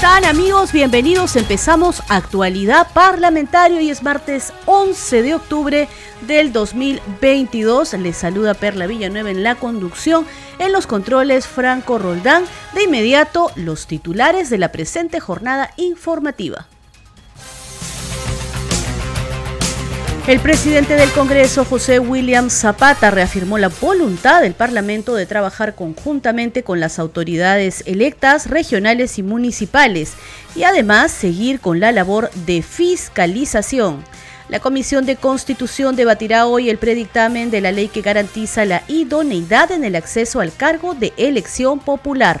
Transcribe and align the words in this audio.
Están 0.00 0.24
amigos? 0.24 0.72
Bienvenidos. 0.72 1.36
Empezamos 1.36 2.02
Actualidad 2.08 2.86
Parlamentaria 2.94 3.82
y 3.82 3.90
es 3.90 4.02
martes 4.02 4.50
11 4.64 5.20
de 5.20 5.34
octubre 5.34 5.88
del 6.26 6.54
2022. 6.54 7.92
Les 7.92 8.16
saluda 8.16 8.54
Perla 8.54 8.86
Villanueva 8.86 9.30
en 9.30 9.42
la 9.42 9.56
conducción. 9.56 10.24
En 10.58 10.72
los 10.72 10.86
controles, 10.86 11.46
Franco 11.46 11.98
Roldán. 11.98 12.44
De 12.74 12.84
inmediato, 12.84 13.50
los 13.56 13.86
titulares 13.86 14.48
de 14.48 14.56
la 14.56 14.72
presente 14.72 15.20
jornada 15.20 15.70
informativa. 15.76 16.66
El 20.30 20.38
presidente 20.38 20.94
del 20.94 21.10
Congreso, 21.10 21.64
José 21.64 21.98
William 21.98 22.50
Zapata, 22.50 23.10
reafirmó 23.10 23.58
la 23.58 23.66
voluntad 23.66 24.42
del 24.42 24.54
Parlamento 24.54 25.16
de 25.16 25.26
trabajar 25.26 25.74
conjuntamente 25.74 26.62
con 26.62 26.78
las 26.78 27.00
autoridades 27.00 27.82
electas, 27.84 28.48
regionales 28.48 29.18
y 29.18 29.24
municipales, 29.24 30.12
y 30.54 30.62
además 30.62 31.10
seguir 31.10 31.58
con 31.58 31.80
la 31.80 31.90
labor 31.90 32.30
de 32.46 32.62
fiscalización. 32.62 34.04
La 34.48 34.60
Comisión 34.60 35.04
de 35.04 35.16
Constitución 35.16 35.96
debatirá 35.96 36.46
hoy 36.46 36.70
el 36.70 36.78
predictamen 36.78 37.50
de 37.50 37.60
la 37.60 37.72
ley 37.72 37.88
que 37.88 38.00
garantiza 38.00 38.64
la 38.64 38.84
idoneidad 38.86 39.72
en 39.72 39.82
el 39.82 39.96
acceso 39.96 40.38
al 40.38 40.54
cargo 40.54 40.94
de 40.94 41.12
elección 41.16 41.80
popular. 41.80 42.40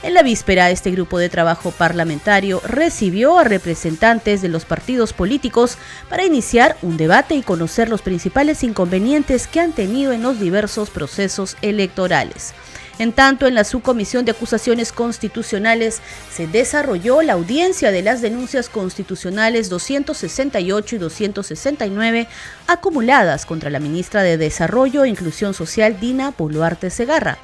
En 0.00 0.14
la 0.14 0.22
víspera, 0.22 0.70
este 0.70 0.92
grupo 0.92 1.18
de 1.18 1.28
trabajo 1.28 1.72
parlamentario 1.72 2.62
recibió 2.64 3.36
a 3.36 3.44
representantes 3.44 4.40
de 4.40 4.48
los 4.48 4.64
partidos 4.64 5.12
políticos 5.12 5.76
para 6.08 6.24
iniciar 6.24 6.76
un 6.82 6.96
debate 6.96 7.34
y 7.34 7.42
conocer 7.42 7.88
los 7.88 8.00
principales 8.00 8.62
inconvenientes 8.62 9.48
que 9.48 9.58
han 9.58 9.72
tenido 9.72 10.12
en 10.12 10.22
los 10.22 10.38
diversos 10.38 10.90
procesos 10.90 11.56
electorales. 11.62 12.54
En 13.00 13.12
tanto, 13.12 13.46
en 13.46 13.54
la 13.54 13.62
subcomisión 13.62 14.24
de 14.24 14.32
acusaciones 14.32 14.90
constitucionales 14.90 16.00
se 16.32 16.48
desarrolló 16.48 17.22
la 17.22 17.34
audiencia 17.34 17.92
de 17.92 18.02
las 18.02 18.20
denuncias 18.20 18.68
constitucionales 18.68 19.68
268 19.68 20.96
y 20.96 20.98
269 20.98 22.26
acumuladas 22.66 23.46
contra 23.46 23.70
la 23.70 23.78
ministra 23.78 24.22
de 24.22 24.36
Desarrollo 24.36 25.04
e 25.04 25.08
Inclusión 25.08 25.54
Social 25.54 26.00
Dina 26.00 26.34
Boluarte 26.36 26.90
Segarra. 26.90 27.38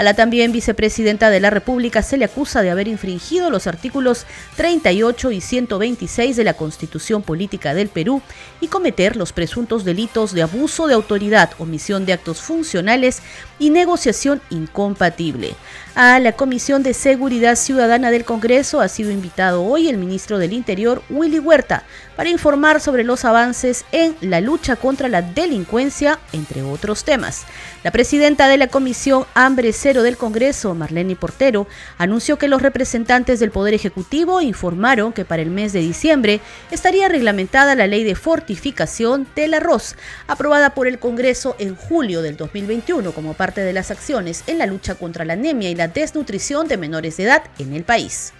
A 0.00 0.02
la 0.02 0.14
también 0.14 0.50
vicepresidenta 0.50 1.28
de 1.28 1.40
la 1.40 1.50
República 1.50 2.02
se 2.02 2.16
le 2.16 2.24
acusa 2.24 2.62
de 2.62 2.70
haber 2.70 2.88
infringido 2.88 3.50
los 3.50 3.66
artículos 3.66 4.24
38 4.56 5.30
y 5.30 5.42
126 5.42 6.36
de 6.36 6.44
la 6.44 6.54
Constitución 6.54 7.20
Política 7.20 7.74
del 7.74 7.90
Perú 7.90 8.22
y 8.62 8.68
cometer 8.68 9.16
los 9.16 9.34
presuntos 9.34 9.84
delitos 9.84 10.32
de 10.32 10.40
abuso 10.40 10.86
de 10.86 10.94
autoridad, 10.94 11.50
omisión 11.58 12.06
de 12.06 12.14
actos 12.14 12.40
funcionales 12.40 13.20
y 13.58 13.68
negociación 13.68 14.40
incompatible. 14.48 15.54
A 15.94 16.18
la 16.18 16.32
Comisión 16.32 16.82
de 16.82 16.94
Seguridad 16.94 17.56
Ciudadana 17.56 18.10
del 18.10 18.24
Congreso 18.24 18.80
ha 18.80 18.88
sido 18.88 19.10
invitado 19.10 19.62
hoy 19.62 19.90
el 19.90 19.98
ministro 19.98 20.38
del 20.38 20.54
Interior, 20.54 21.02
Willy 21.10 21.40
Huerta, 21.40 21.84
para 22.20 22.28
informar 22.28 22.82
sobre 22.82 23.02
los 23.02 23.24
avances 23.24 23.86
en 23.92 24.14
la 24.20 24.42
lucha 24.42 24.76
contra 24.76 25.08
la 25.08 25.22
delincuencia, 25.22 26.18
entre 26.34 26.60
otros 26.60 27.02
temas. 27.02 27.46
La 27.82 27.92
presidenta 27.92 28.46
de 28.46 28.58
la 28.58 28.66
Comisión 28.66 29.24
Hambre 29.32 29.72
Cero 29.72 30.02
del 30.02 30.18
Congreso, 30.18 30.74
Marlene 30.74 31.16
Portero, 31.16 31.66
anunció 31.96 32.36
que 32.36 32.46
los 32.46 32.60
representantes 32.60 33.40
del 33.40 33.50
Poder 33.50 33.72
Ejecutivo 33.72 34.42
informaron 34.42 35.14
que 35.14 35.24
para 35.24 35.40
el 35.40 35.48
mes 35.48 35.72
de 35.72 35.80
diciembre 35.80 36.42
estaría 36.70 37.08
reglamentada 37.08 37.74
la 37.74 37.86
ley 37.86 38.04
de 38.04 38.14
fortificación 38.14 39.26
del 39.34 39.54
arroz, 39.54 39.96
aprobada 40.26 40.74
por 40.74 40.88
el 40.88 40.98
Congreso 40.98 41.56
en 41.58 41.74
julio 41.74 42.20
del 42.20 42.36
2021 42.36 43.12
como 43.12 43.32
parte 43.32 43.62
de 43.62 43.72
las 43.72 43.90
acciones 43.90 44.44
en 44.46 44.58
la 44.58 44.66
lucha 44.66 44.94
contra 44.94 45.24
la 45.24 45.32
anemia 45.32 45.70
y 45.70 45.74
la 45.74 45.88
desnutrición 45.88 46.68
de 46.68 46.76
menores 46.76 47.16
de 47.16 47.22
edad 47.22 47.44
en 47.58 47.72
el 47.72 47.84
país. 47.84 48.34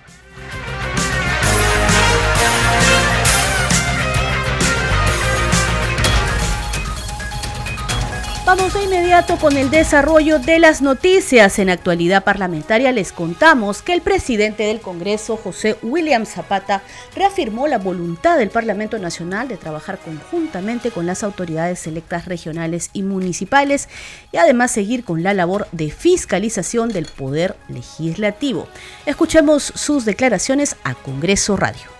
Vamos 8.51 8.75
de 8.75 8.83
inmediato 8.83 9.37
con 9.37 9.57
el 9.57 9.71
desarrollo 9.71 10.41
de 10.41 10.59
las 10.59 10.83
noticias. 10.83 11.61
En 11.61 11.71
actualidad 11.71 12.25
parlamentaria 12.25 12.91
les 12.91 13.13
contamos 13.13 13.81
que 13.81 13.93
el 13.93 14.01
presidente 14.01 14.65
del 14.65 14.81
Congreso, 14.81 15.37
José 15.37 15.79
William 15.83 16.27
Zapata, 16.27 16.83
reafirmó 17.15 17.69
la 17.69 17.79
voluntad 17.79 18.39
del 18.39 18.51
Parlamento 18.51 18.99
Nacional 18.99 19.47
de 19.47 19.57
trabajar 19.57 20.01
conjuntamente 20.01 20.91
con 20.91 21.07
las 21.07 21.23
autoridades 21.23 21.87
electas 21.87 22.27
regionales 22.27 22.91
y 22.93 23.05
municipales 23.05 23.89
y 24.33 24.39
además 24.39 24.73
seguir 24.73 25.05
con 25.05 25.23
la 25.23 25.33
labor 25.33 25.69
de 25.71 25.93
fiscalización 25.93 26.89
del 26.89 27.07
Poder 27.07 27.55
Legislativo. 27.69 28.67
Escuchemos 29.07 29.63
sus 29.77 30.05
declaraciones 30.05 30.75
a 30.83 30.95
Congreso 30.95 31.57
Radio 31.57 32.00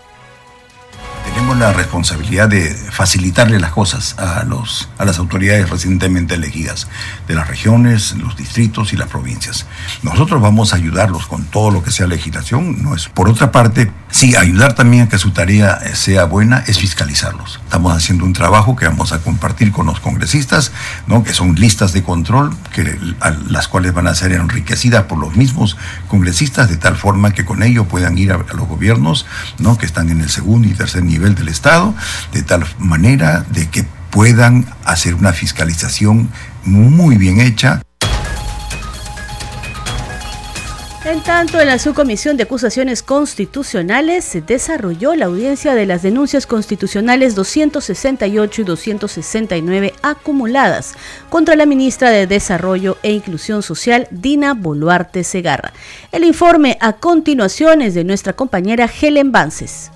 la 1.55 1.73
responsabilidad 1.73 2.49
de 2.49 2.73
facilitarle 2.73 3.59
las 3.59 3.71
cosas 3.71 4.17
a, 4.17 4.43
los, 4.43 4.89
a 4.97 5.05
las 5.05 5.19
autoridades 5.19 5.69
recientemente 5.69 6.35
elegidas 6.35 6.87
de 7.27 7.35
las 7.35 7.47
regiones, 7.47 8.15
los 8.17 8.35
distritos 8.35 8.93
y 8.93 8.97
las 8.97 9.09
provincias. 9.09 9.65
Nosotros 10.03 10.41
vamos 10.41 10.73
a 10.73 10.77
ayudarlos 10.77 11.27
con 11.27 11.45
todo 11.45 11.71
lo 11.71 11.83
que 11.83 11.91
sea 11.91 12.07
legislación. 12.07 12.83
No 12.83 12.95
es. 12.95 13.09
Por 13.09 13.29
otra 13.29 13.51
parte, 13.51 13.91
sí, 14.11 14.35
ayudar 14.35 14.73
también 14.73 15.03
a 15.03 15.09
que 15.09 15.17
su 15.17 15.31
tarea 15.31 15.79
sea 15.95 16.25
buena 16.25 16.63
es 16.67 16.77
fiscalizarlos. 16.79 17.59
Estamos 17.63 17.95
haciendo 17.95 18.25
un 18.25 18.33
trabajo 18.33 18.75
que 18.75 18.85
vamos 18.85 19.11
a 19.11 19.19
compartir 19.19 19.71
con 19.71 19.85
los 19.85 19.99
congresistas, 19.99 20.71
¿no? 21.07 21.23
que 21.23 21.33
son 21.33 21.55
listas 21.55 21.93
de 21.93 22.03
control, 22.03 22.55
que, 22.73 22.99
las 23.47 23.67
cuales 23.67 23.93
van 23.93 24.07
a 24.07 24.15
ser 24.15 24.33
enriquecidas 24.33 25.03
por 25.05 25.17
los 25.17 25.35
mismos 25.35 25.77
congresistas, 26.07 26.69
de 26.69 26.77
tal 26.77 26.95
forma 26.95 27.33
que 27.33 27.45
con 27.45 27.63
ello 27.63 27.85
puedan 27.85 28.17
ir 28.17 28.31
a, 28.31 28.35
a 28.35 28.53
los 28.53 28.67
gobiernos 28.67 29.25
¿no? 29.57 29.77
que 29.77 29.85
están 29.85 30.09
en 30.09 30.21
el 30.21 30.29
segundo 30.29 30.67
y 30.67 30.73
tercer 30.73 31.03
nivel 31.03 31.35
del 31.35 31.47
Estado, 31.47 31.95
de 32.33 32.43
tal 32.43 32.65
manera 32.77 33.45
de 33.49 33.69
que 33.69 33.85
puedan 34.11 34.65
hacer 34.85 35.15
una 35.15 35.33
fiscalización 35.33 36.29
muy 36.65 37.17
bien 37.17 37.39
hecha. 37.39 37.81
En 41.03 41.19
tanto, 41.21 41.59
en 41.59 41.65
la 41.65 41.79
subcomisión 41.79 42.37
de 42.37 42.43
acusaciones 42.43 43.01
constitucionales 43.01 44.23
se 44.23 44.39
desarrolló 44.41 45.15
la 45.15 45.25
audiencia 45.25 45.73
de 45.73 45.87
las 45.87 46.03
denuncias 46.03 46.45
constitucionales 46.45 47.33
268 47.33 48.61
y 48.61 48.63
269 48.63 49.93
acumuladas 50.03 50.93
contra 51.31 51.55
la 51.55 51.65
ministra 51.65 52.11
de 52.11 52.27
Desarrollo 52.27 52.99
e 53.01 53.13
Inclusión 53.13 53.63
Social, 53.63 54.07
Dina 54.11 54.53
Boluarte 54.53 55.23
Segarra. 55.23 55.73
El 56.11 56.23
informe 56.23 56.77
a 56.79 56.93
continuación 56.93 57.81
es 57.81 57.95
de 57.95 58.03
nuestra 58.03 58.33
compañera 58.33 58.87
Helen 58.87 59.31
Vances. 59.31 59.89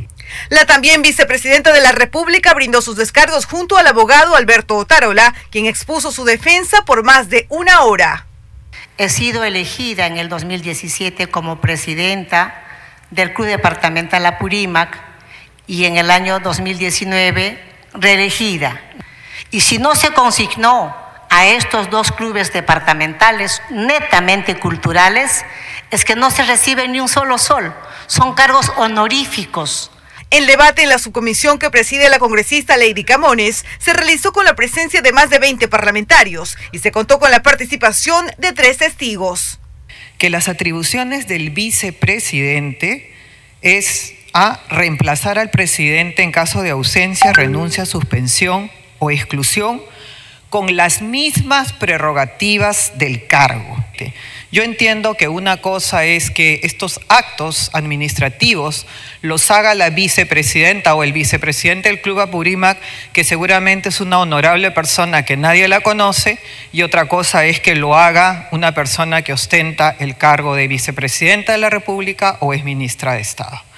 La 0.49 0.65
también 0.65 1.03
vicepresidenta 1.03 1.71
de 1.73 1.81
la 1.81 1.91
República 1.91 2.55
brindó 2.55 2.81
sus 2.81 2.95
descargos 2.95 3.45
junto 3.45 3.77
al 3.77 3.85
abogado 3.85 4.35
Alberto 4.35 4.77
Otárola, 4.77 5.35
quien 5.51 5.67
expuso 5.67 6.11
su 6.11 6.25
defensa 6.25 6.83
por 6.85 7.03
más 7.03 7.29
de 7.29 7.45
una 7.49 7.83
hora. 7.83 8.25
he 8.97 9.09
sido 9.09 9.43
elegida 9.43 10.07
en 10.07 10.17
el 10.17 10.27
2017 10.27 11.27
como 11.27 11.61
presidenta 11.61 12.63
del 13.11 13.31
Club 13.35 13.45
Departamental 13.45 14.25
Apurímac 14.25 14.99
y 15.67 15.85
en 15.85 15.97
el 15.97 16.09
año 16.09 16.39
2019 16.39 17.59
reelegida. 17.93 18.81
Y 19.51 19.61
si 19.61 19.77
no 19.77 19.95
se 19.95 20.11
consignó 20.11 20.95
a 21.29 21.47
estos 21.47 21.89
dos 21.89 22.11
clubes 22.11 22.53
departamentales 22.53 23.61
netamente 23.69 24.59
culturales, 24.59 25.45
es 25.91 26.05
que 26.05 26.15
no 26.15 26.31
se 26.31 26.43
recibe 26.43 26.87
ni 26.87 26.99
un 26.99 27.07
solo 27.07 27.37
sol, 27.37 27.73
son 28.07 28.33
cargos 28.33 28.71
honoríficos 28.77 29.91
el 30.31 30.45
debate 30.45 30.83
en 30.83 30.89
la 30.89 30.99
subcomisión 30.99 31.57
que 31.57 31.71
preside 31.71 32.07
la 32.07 32.19
congresista 32.19 32.77
Lady 32.77 33.03
Camones 33.03 33.65
se 33.79 33.93
realizó 33.93 34.31
con 34.31 34.45
la 34.45 34.55
presencia 34.55 35.01
de 35.01 35.11
más 35.11 35.31
de 35.31 35.39
20 35.39 35.67
parlamentarios 35.67 36.55
y 36.71 36.79
se 36.79 36.91
contó 36.91 37.17
con 37.19 37.31
la 37.31 37.41
participación 37.41 38.27
de 38.37 38.53
tres 38.53 38.77
testigos. 38.77 39.59
Que 40.19 40.29
las 40.29 40.47
atribuciones 40.47 41.27
del 41.27 41.49
vicepresidente 41.49 43.11
es 43.61 44.13
a 44.33 44.61
reemplazar 44.69 45.39
al 45.39 45.49
presidente 45.49 46.21
en 46.21 46.31
caso 46.31 46.61
de 46.61 46.69
ausencia, 46.69 47.33
renuncia, 47.33 47.87
suspensión 47.87 48.69
o 48.99 49.11
exclusión 49.11 49.81
con 50.49 50.75
las 50.75 51.01
mismas 51.01 51.73
prerrogativas 51.73 52.93
del 52.97 53.27
cargo. 53.27 53.77
Yo 54.51 54.63
entiendo 54.63 55.13
que 55.13 55.27
una 55.27 55.57
cosa 55.57 56.05
es 56.05 56.31
que 56.31 56.61
estos 56.63 56.99
actos 57.07 57.69
administrativos 57.73 58.87
los 59.21 59.51
haga 59.51 59.75
la 59.75 59.91
vicepresidenta 59.91 60.95
o 60.95 61.03
el 61.03 61.13
vicepresidente 61.13 61.89
del 61.89 62.01
Club 62.01 62.21
Apurímac, 62.21 62.79
que 63.13 63.23
seguramente 63.23 63.89
es 63.89 64.01
una 64.01 64.19
honorable 64.19 64.71
persona 64.71 65.23
que 65.23 65.37
nadie 65.37 65.67
la 65.67 65.81
conoce, 65.81 66.39
y 66.71 66.81
otra 66.81 67.07
cosa 67.07 67.45
es 67.45 67.59
que 67.59 67.75
lo 67.75 67.95
haga 67.95 68.47
una 68.51 68.73
persona 68.73 69.21
que 69.21 69.33
ostenta 69.33 69.95
el 69.99 70.17
cargo 70.17 70.55
de 70.55 70.67
vicepresidenta 70.67 71.51
de 71.51 71.59
la 71.59 71.69
República 71.69 72.37
o 72.39 72.53
es 72.53 72.63
ministra 72.63 73.13
de 73.13 73.21
Estado. 73.21 73.68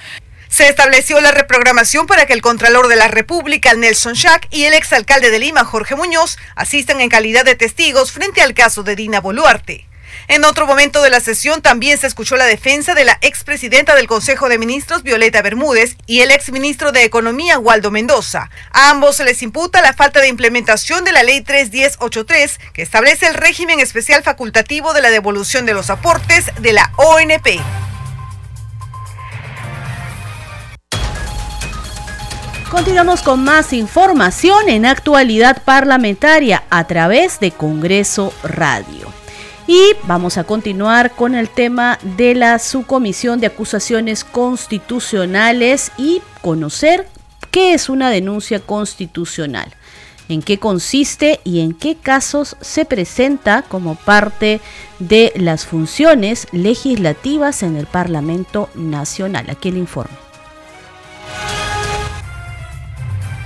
Se 0.51 0.67
estableció 0.67 1.21
la 1.21 1.31
reprogramación 1.31 2.07
para 2.07 2.25
que 2.25 2.33
el 2.33 2.41
Contralor 2.41 2.89
de 2.89 2.97
la 2.97 3.07
República, 3.07 3.73
Nelson 3.73 4.15
Schack, 4.15 4.49
y 4.51 4.65
el 4.65 4.73
exalcalde 4.73 5.31
de 5.31 5.39
Lima, 5.39 5.63
Jorge 5.63 5.95
Muñoz, 5.95 6.37
asistan 6.55 6.99
en 6.99 7.07
calidad 7.07 7.45
de 7.45 7.55
testigos 7.55 8.11
frente 8.11 8.41
al 8.41 8.53
caso 8.53 8.83
de 8.83 8.97
Dina 8.97 9.21
Boluarte. 9.21 9.87
En 10.27 10.43
otro 10.43 10.67
momento 10.67 11.01
de 11.01 11.09
la 11.09 11.21
sesión 11.21 11.61
también 11.61 11.97
se 11.97 12.05
escuchó 12.05 12.35
la 12.35 12.43
defensa 12.43 12.93
de 12.95 13.05
la 13.05 13.17
expresidenta 13.21 13.95
del 13.95 14.07
Consejo 14.07 14.49
de 14.49 14.57
Ministros, 14.57 15.03
Violeta 15.03 15.41
Bermúdez, 15.41 15.95
y 16.05 16.19
el 16.19 16.31
exministro 16.31 16.91
de 16.91 17.05
Economía, 17.05 17.57
Waldo 17.57 17.89
Mendoza. 17.89 18.49
A 18.73 18.89
ambos 18.89 19.15
se 19.15 19.23
les 19.23 19.41
imputa 19.43 19.81
la 19.81 19.93
falta 19.93 20.19
de 20.19 20.27
implementación 20.27 21.05
de 21.05 21.13
la 21.13 21.23
Ley 21.23 21.39
31083, 21.39 22.59
que 22.73 22.81
establece 22.81 23.25
el 23.27 23.35
régimen 23.35 23.79
especial 23.79 24.21
facultativo 24.21 24.93
de 24.93 25.01
la 25.01 25.11
devolución 25.11 25.65
de 25.65 25.73
los 25.73 25.89
aportes 25.89 26.47
de 26.59 26.73
la 26.73 26.91
ONP. 26.97 27.61
Continuamos 32.81 33.21
con 33.21 33.43
más 33.43 33.73
información 33.73 34.67
en 34.67 34.87
actualidad 34.87 35.61
parlamentaria 35.63 36.63
a 36.71 36.87
través 36.87 37.39
de 37.39 37.51
Congreso 37.51 38.33
Radio. 38.41 39.07
Y 39.67 39.79
vamos 40.07 40.39
a 40.39 40.45
continuar 40.45 41.11
con 41.11 41.35
el 41.35 41.47
tema 41.47 41.99
de 42.17 42.33
la 42.33 42.57
subcomisión 42.57 43.39
de 43.39 43.45
acusaciones 43.45 44.23
constitucionales 44.23 45.91
y 45.99 46.23
conocer 46.41 47.07
qué 47.51 47.75
es 47.75 47.87
una 47.87 48.09
denuncia 48.09 48.59
constitucional, 48.59 49.71
en 50.27 50.41
qué 50.41 50.57
consiste 50.57 51.39
y 51.43 51.59
en 51.59 51.75
qué 51.75 51.95
casos 51.95 52.57
se 52.61 52.85
presenta 52.85 53.61
como 53.61 53.93
parte 53.93 54.59
de 54.97 55.31
las 55.35 55.67
funciones 55.67 56.47
legislativas 56.51 57.61
en 57.61 57.75
el 57.75 57.85
Parlamento 57.85 58.71
Nacional. 58.73 59.51
Aquí 59.51 59.69
el 59.69 59.77
informe. 59.77 60.31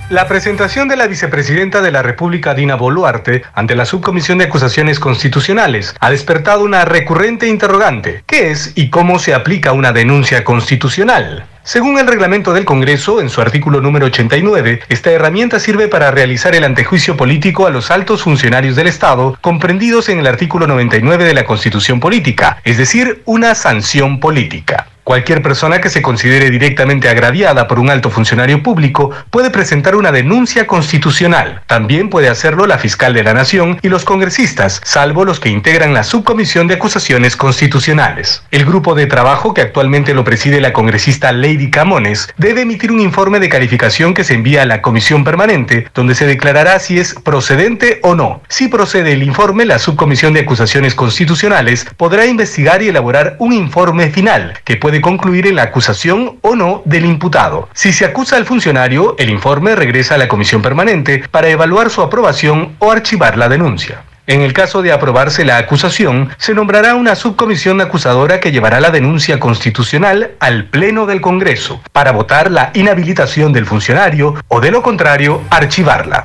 La 0.08 0.28
presentación 0.28 0.86
de 0.86 0.94
la 0.94 1.08
vicepresidenta 1.08 1.82
de 1.82 1.90
la 1.90 2.00
República, 2.00 2.54
Dina 2.54 2.76
Boluarte, 2.76 3.42
ante 3.54 3.74
la 3.74 3.84
Subcomisión 3.84 4.38
de 4.38 4.44
Acusaciones 4.44 5.00
Constitucionales 5.00 5.96
ha 5.98 6.10
despertado 6.10 6.62
una 6.62 6.84
recurrente 6.84 7.48
interrogante. 7.48 8.22
¿Qué 8.24 8.52
es 8.52 8.70
y 8.76 8.88
cómo 8.90 9.18
se 9.18 9.34
aplica 9.34 9.72
una 9.72 9.92
denuncia 9.92 10.44
constitucional? 10.44 11.46
Según 11.64 11.98
el 11.98 12.06
reglamento 12.06 12.52
del 12.52 12.64
Congreso, 12.64 13.20
en 13.20 13.28
su 13.28 13.40
artículo 13.40 13.80
número 13.80 14.06
89, 14.06 14.82
esta 14.88 15.10
herramienta 15.10 15.58
sirve 15.58 15.88
para 15.88 16.12
realizar 16.12 16.54
el 16.54 16.62
antejuicio 16.62 17.16
político 17.16 17.66
a 17.66 17.70
los 17.70 17.90
altos 17.90 18.22
funcionarios 18.22 18.76
del 18.76 18.86
Estado, 18.86 19.36
comprendidos 19.40 20.08
en 20.08 20.20
el 20.20 20.28
artículo 20.28 20.68
99 20.68 21.24
de 21.24 21.34
la 21.34 21.44
Constitución 21.44 21.98
Política, 21.98 22.60
es 22.62 22.78
decir, 22.78 23.22
una 23.24 23.56
sanción 23.56 24.20
política. 24.20 24.86
Cualquier 25.06 25.40
persona 25.40 25.80
que 25.80 25.88
se 25.88 26.02
considere 26.02 26.50
directamente 26.50 27.08
agraviada 27.08 27.68
por 27.68 27.78
un 27.78 27.90
alto 27.90 28.10
funcionario 28.10 28.60
público 28.64 29.12
puede 29.30 29.50
presentar 29.50 29.94
una 29.94 30.10
denuncia 30.10 30.66
constitucional. 30.66 31.62
También 31.68 32.10
puede 32.10 32.28
hacerlo 32.28 32.66
la 32.66 32.78
fiscal 32.78 33.14
de 33.14 33.22
la 33.22 33.32
Nación 33.32 33.78
y 33.82 33.88
los 33.88 34.04
congresistas, 34.04 34.80
salvo 34.82 35.24
los 35.24 35.38
que 35.38 35.48
integran 35.48 35.94
la 35.94 36.02
subcomisión 36.02 36.66
de 36.66 36.74
acusaciones 36.74 37.36
constitucionales. 37.36 38.42
El 38.50 38.64
grupo 38.64 38.96
de 38.96 39.06
trabajo 39.06 39.54
que 39.54 39.60
actualmente 39.60 40.12
lo 40.12 40.24
preside 40.24 40.60
la 40.60 40.72
congresista 40.72 41.30
Lady 41.30 41.70
Camones 41.70 42.28
debe 42.36 42.62
emitir 42.62 42.90
un 42.90 42.98
informe 42.98 43.38
de 43.38 43.48
calificación 43.48 44.12
que 44.12 44.24
se 44.24 44.34
envía 44.34 44.62
a 44.62 44.66
la 44.66 44.82
comisión 44.82 45.22
permanente, 45.22 45.86
donde 45.94 46.16
se 46.16 46.26
declarará 46.26 46.80
si 46.80 46.98
es 46.98 47.14
procedente 47.14 48.00
o 48.02 48.16
no. 48.16 48.42
Si 48.48 48.66
procede 48.66 49.12
el 49.12 49.22
informe, 49.22 49.66
la 49.66 49.78
subcomisión 49.78 50.32
de 50.34 50.40
acusaciones 50.40 50.96
constitucionales 50.96 51.86
podrá 51.96 52.26
investigar 52.26 52.82
y 52.82 52.88
elaborar 52.88 53.36
un 53.38 53.52
informe 53.52 54.10
final 54.10 54.58
que 54.64 54.74
puede 54.74 54.95
concluir 55.00 55.46
en 55.46 55.56
la 55.56 55.62
acusación 55.62 56.38
o 56.42 56.54
no 56.54 56.82
del 56.84 57.04
imputado. 57.04 57.68
Si 57.72 57.92
se 57.92 58.04
acusa 58.04 58.36
al 58.36 58.46
funcionario, 58.46 59.14
el 59.18 59.30
informe 59.30 59.74
regresa 59.74 60.14
a 60.14 60.18
la 60.18 60.28
comisión 60.28 60.62
permanente 60.62 61.22
para 61.30 61.48
evaluar 61.48 61.90
su 61.90 62.02
aprobación 62.02 62.76
o 62.78 62.90
archivar 62.90 63.36
la 63.36 63.48
denuncia. 63.48 64.02
En 64.28 64.40
el 64.40 64.52
caso 64.52 64.82
de 64.82 64.90
aprobarse 64.90 65.44
la 65.44 65.56
acusación, 65.56 66.30
se 66.36 66.52
nombrará 66.52 66.96
una 66.96 67.14
subcomisión 67.14 67.80
acusadora 67.80 68.40
que 68.40 68.50
llevará 68.50 68.80
la 68.80 68.90
denuncia 68.90 69.38
constitucional 69.38 70.32
al 70.40 70.64
Pleno 70.64 71.06
del 71.06 71.20
Congreso 71.20 71.80
para 71.92 72.10
votar 72.10 72.50
la 72.50 72.72
inhabilitación 72.74 73.52
del 73.52 73.66
funcionario 73.66 74.34
o 74.48 74.60
de 74.60 74.72
lo 74.72 74.82
contrario, 74.82 75.42
archivarla. 75.50 76.24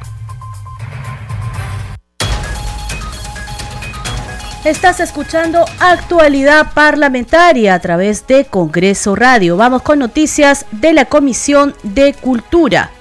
Estás 4.64 5.00
escuchando 5.00 5.66
actualidad 5.80 6.74
parlamentaria 6.76 7.74
a 7.74 7.80
través 7.80 8.28
de 8.28 8.46
Congreso 8.46 9.16
Radio. 9.16 9.58
Vamos 9.58 9.82
con 9.82 9.98
noticias 9.98 10.68
de 10.72 10.94
la 10.94 11.06
Comisión 11.06 11.74
de 11.82 12.14
Cultura. 12.14 12.92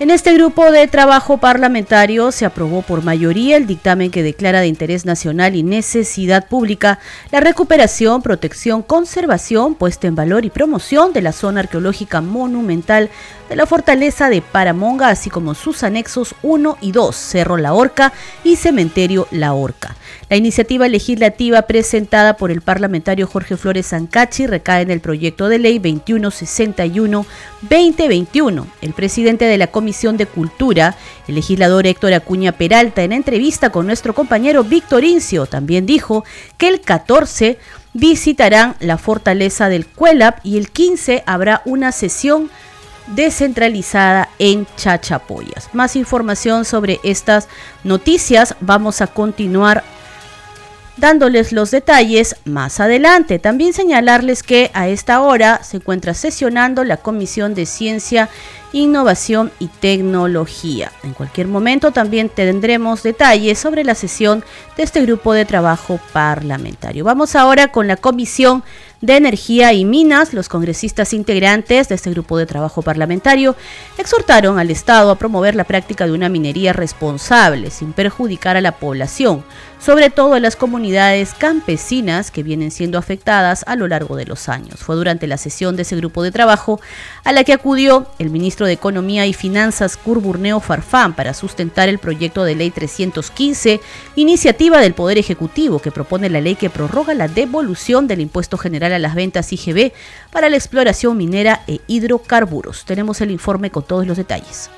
En 0.00 0.10
este 0.10 0.34
grupo 0.34 0.72
de 0.72 0.88
trabajo 0.88 1.38
parlamentario 1.38 2.32
se 2.32 2.44
aprobó 2.44 2.82
por 2.82 3.04
mayoría 3.04 3.56
el 3.56 3.68
dictamen 3.68 4.10
que 4.10 4.24
declara 4.24 4.60
de 4.60 4.66
interés 4.66 5.06
nacional 5.06 5.54
y 5.54 5.62
necesidad 5.62 6.48
pública 6.48 6.98
la 7.30 7.38
recuperación, 7.38 8.20
protección, 8.20 8.82
conservación, 8.82 9.76
puesta 9.76 10.08
en 10.08 10.16
valor 10.16 10.44
y 10.44 10.50
promoción 10.50 11.12
de 11.12 11.22
la 11.22 11.32
zona 11.32 11.60
arqueológica 11.60 12.20
monumental 12.20 13.08
de 13.48 13.56
la 13.56 13.66
fortaleza 13.66 14.28
de 14.28 14.42
Paramonga, 14.42 15.08
así 15.08 15.30
como 15.30 15.54
sus 15.54 15.82
anexos 15.82 16.34
1 16.42 16.78
y 16.80 16.92
2, 16.92 17.14
Cerro 17.14 17.56
La 17.56 17.74
Horca 17.74 18.12
y 18.44 18.56
Cementerio 18.56 19.28
La 19.30 19.54
Horca. 19.54 19.96
La 20.28 20.36
iniciativa 20.36 20.88
legislativa 20.88 21.62
presentada 21.62 22.36
por 22.36 22.50
el 22.50 22.60
parlamentario 22.60 23.28
Jorge 23.28 23.56
Flores 23.56 23.86
Sancachi 23.86 24.48
recae 24.48 24.82
en 24.82 24.90
el 24.90 24.98
proyecto 25.00 25.48
de 25.48 25.60
ley 25.60 25.78
2161-2021. 25.78 28.66
El 28.80 28.92
presidente 28.92 29.44
de 29.44 29.58
la 29.58 29.68
Comisión 29.68 30.16
de 30.16 30.26
Cultura, 30.26 30.96
el 31.28 31.36
legislador 31.36 31.86
Héctor 31.86 32.14
Acuña 32.14 32.50
Peralta, 32.50 33.04
en 33.04 33.12
entrevista 33.12 33.70
con 33.70 33.86
nuestro 33.86 34.12
compañero 34.14 34.64
Víctor 34.64 35.04
Incio, 35.04 35.46
también 35.46 35.86
dijo 35.86 36.24
que 36.58 36.66
el 36.66 36.80
14 36.80 37.60
visitarán 37.92 38.74
la 38.80 38.98
fortaleza 38.98 39.68
del 39.68 39.86
Cuelap 39.86 40.40
y 40.42 40.58
el 40.58 40.70
15 40.70 41.22
habrá 41.24 41.62
una 41.64 41.92
sesión 41.92 42.50
descentralizada 43.08 44.28
en 44.38 44.66
Chachapoyas. 44.76 45.68
Más 45.72 45.96
información 45.96 46.64
sobre 46.64 47.00
estas 47.02 47.48
noticias 47.84 48.54
vamos 48.60 49.00
a 49.00 49.06
continuar 49.06 49.84
dándoles 50.96 51.52
los 51.52 51.70
detalles 51.70 52.36
más 52.44 52.80
adelante. 52.80 53.38
También 53.38 53.72
señalarles 53.72 54.42
que 54.42 54.70
a 54.74 54.88
esta 54.88 55.20
hora 55.20 55.62
se 55.62 55.78
encuentra 55.78 56.14
sesionando 56.14 56.84
la 56.84 56.96
Comisión 56.96 57.54
de 57.54 57.66
Ciencia 57.66 58.28
innovación 58.72 59.52
y 59.58 59.68
tecnología. 59.68 60.92
En 61.02 61.14
cualquier 61.14 61.46
momento 61.46 61.92
también 61.92 62.28
tendremos 62.28 63.02
detalles 63.02 63.58
sobre 63.58 63.84
la 63.84 63.94
sesión 63.94 64.44
de 64.76 64.82
este 64.82 65.02
grupo 65.02 65.32
de 65.32 65.44
trabajo 65.44 65.98
parlamentario. 66.12 67.04
Vamos 67.04 67.36
ahora 67.36 67.68
con 67.68 67.86
la 67.86 67.96
Comisión 67.96 68.62
de 69.00 69.16
Energía 69.16 69.72
y 69.72 69.84
Minas, 69.84 70.32
los 70.32 70.48
congresistas 70.48 71.12
integrantes 71.12 71.88
de 71.88 71.94
este 71.94 72.10
grupo 72.10 72.38
de 72.38 72.46
trabajo 72.46 72.82
parlamentario 72.82 73.54
exhortaron 73.98 74.58
al 74.58 74.70
Estado 74.70 75.10
a 75.10 75.18
promover 75.18 75.54
la 75.54 75.64
práctica 75.64 76.06
de 76.06 76.12
una 76.12 76.28
minería 76.28 76.72
responsable 76.72 77.70
sin 77.70 77.92
perjudicar 77.92 78.56
a 78.56 78.62
la 78.62 78.72
población, 78.72 79.44
sobre 79.86 80.10
todo 80.10 80.34
a 80.34 80.40
las 80.40 80.56
comunidades 80.56 81.32
campesinas 81.32 82.32
que 82.32 82.42
vienen 82.42 82.72
siendo 82.72 82.98
afectadas 82.98 83.62
a 83.68 83.76
lo 83.76 83.86
largo 83.86 84.16
de 84.16 84.26
los 84.26 84.48
años. 84.48 84.80
Fue 84.80 84.96
durante 84.96 85.28
la 85.28 85.36
sesión 85.36 85.76
de 85.76 85.82
ese 85.82 85.94
grupo 85.94 86.24
de 86.24 86.32
trabajo 86.32 86.80
a 87.22 87.30
la 87.30 87.44
que 87.44 87.52
acudió 87.52 88.08
el 88.18 88.30
ministro 88.30 88.66
de 88.66 88.72
Economía 88.72 89.26
y 89.26 89.32
Finanzas 89.32 89.96
Curburneo 89.96 90.58
Farfán 90.58 91.14
para 91.14 91.34
sustentar 91.34 91.88
el 91.88 92.00
proyecto 92.00 92.42
de 92.42 92.56
ley 92.56 92.72
315, 92.72 93.80
iniciativa 94.16 94.80
del 94.80 94.94
Poder 94.94 95.18
Ejecutivo 95.18 95.78
que 95.78 95.92
propone 95.92 96.30
la 96.30 96.40
ley 96.40 96.56
que 96.56 96.68
prorroga 96.68 97.14
la 97.14 97.28
devolución 97.28 98.08
del 98.08 98.22
impuesto 98.22 98.58
general 98.58 98.92
a 98.92 98.98
las 98.98 99.14
ventas 99.14 99.52
IGB 99.52 99.92
para 100.32 100.50
la 100.50 100.56
exploración 100.56 101.16
minera 101.16 101.62
e 101.68 101.80
hidrocarburos. 101.86 102.86
Tenemos 102.86 103.20
el 103.20 103.30
informe 103.30 103.70
con 103.70 103.84
todos 103.84 104.04
los 104.04 104.16
detalles. 104.16 104.68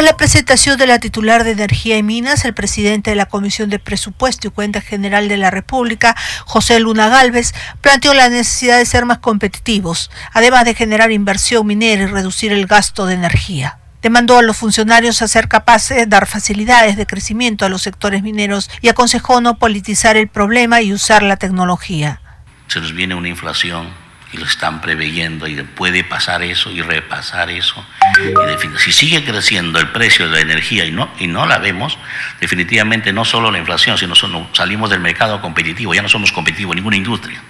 Tras 0.00 0.12
la 0.12 0.16
presentación 0.16 0.78
de 0.78 0.86
la 0.86 0.98
titular 0.98 1.44
de 1.44 1.50
Energía 1.50 1.98
y 1.98 2.02
Minas, 2.02 2.46
el 2.46 2.54
presidente 2.54 3.10
de 3.10 3.16
la 3.16 3.26
Comisión 3.26 3.68
de 3.68 3.78
Presupuesto 3.78 4.48
y 4.48 4.50
Cuenta 4.50 4.80
General 4.80 5.28
de 5.28 5.36
la 5.36 5.50
República, 5.50 6.16
José 6.46 6.80
Luna 6.80 7.10
Galvez, 7.10 7.52
planteó 7.82 8.14
la 8.14 8.30
necesidad 8.30 8.78
de 8.78 8.86
ser 8.86 9.04
más 9.04 9.18
competitivos, 9.18 10.10
además 10.32 10.64
de 10.64 10.72
generar 10.72 11.12
inversión 11.12 11.66
minera 11.66 12.04
y 12.04 12.06
reducir 12.06 12.50
el 12.50 12.66
gasto 12.66 13.04
de 13.04 13.12
energía. 13.12 13.76
Demandó 14.00 14.38
a 14.38 14.42
los 14.42 14.56
funcionarios 14.56 15.20
a 15.20 15.28
ser 15.28 15.48
capaces 15.48 15.98
de 15.98 16.06
dar 16.06 16.26
facilidades 16.26 16.96
de 16.96 17.04
crecimiento 17.04 17.66
a 17.66 17.68
los 17.68 17.82
sectores 17.82 18.22
mineros 18.22 18.70
y 18.80 18.88
aconsejó 18.88 19.42
no 19.42 19.58
politizar 19.58 20.16
el 20.16 20.28
problema 20.28 20.80
y 20.80 20.94
usar 20.94 21.22
la 21.22 21.36
tecnología. 21.36 22.22
Se 22.68 22.80
nos 22.80 22.94
viene 22.94 23.14
una 23.14 23.28
inflación 23.28 23.90
y 24.32 24.36
lo 24.36 24.46
están 24.46 24.80
preveyendo 24.80 25.46
y 25.48 25.60
puede 25.62 26.04
pasar 26.04 26.42
eso 26.42 26.70
y 26.70 26.82
repasar 26.82 27.50
eso. 27.50 27.84
Y 28.18 28.78
si 28.78 28.92
sigue 28.92 29.24
creciendo 29.24 29.80
el 29.80 29.88
precio 29.88 30.28
de 30.28 30.36
la 30.36 30.40
energía 30.40 30.84
y 30.84 30.92
no, 30.92 31.10
y 31.18 31.26
no 31.26 31.46
la 31.46 31.58
vemos, 31.58 31.98
definitivamente 32.40 33.12
no 33.12 33.24
solo 33.24 33.50
la 33.50 33.58
inflación, 33.58 33.98
sino 33.98 34.14
salimos 34.52 34.90
del 34.90 35.00
mercado 35.00 35.40
competitivo, 35.40 35.94
ya 35.94 36.02
no 36.02 36.08
somos 36.08 36.30
competitivos 36.32 36.76
ninguna 36.76 36.96
industria. 36.96 37.40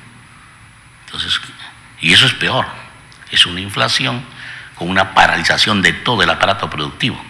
Entonces, 1.06 1.40
y 2.00 2.12
eso 2.12 2.26
es 2.26 2.32
peor, 2.34 2.66
es 3.30 3.44
una 3.44 3.60
inflación 3.60 4.24
con 4.74 4.88
una 4.88 5.12
paralización 5.12 5.82
de 5.82 5.92
todo 5.92 6.22
el 6.22 6.30
aparato 6.30 6.70
productivo. 6.70 7.22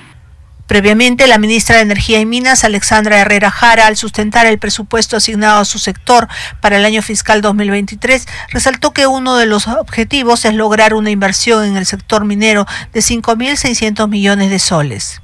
Previamente, 0.71 1.27
la 1.27 1.39
ministra 1.39 1.75
de 1.75 1.83
Energía 1.83 2.21
y 2.21 2.27
Minas, 2.27 2.63
Alexandra 2.63 3.19
Herrera 3.19 3.51
Jara, 3.51 3.89
al 3.89 3.97
sustentar 3.97 4.47
el 4.47 4.61
presupuesto 4.61 5.17
asignado 5.17 5.59
a 5.59 5.65
su 5.65 5.81
sector 5.81 6.29
para 6.61 6.77
el 6.77 6.85
año 6.85 7.03
fiscal 7.03 7.43
2023, 7.43 8.29
resaltó 8.51 8.93
que 8.93 9.09
uno 9.09 9.35
de 9.35 9.47
los 9.47 9.67
objetivos 9.67 10.45
es 10.45 10.55
lograr 10.55 10.95
una 10.95 11.11
inversión 11.11 11.65
en 11.65 11.77
el 11.77 11.87
sector 11.87 12.25
minero 12.25 12.67
de 12.93 13.01
5.600 13.01 14.09
millones 14.09 14.49
de 14.49 14.61
soles. 14.61 15.21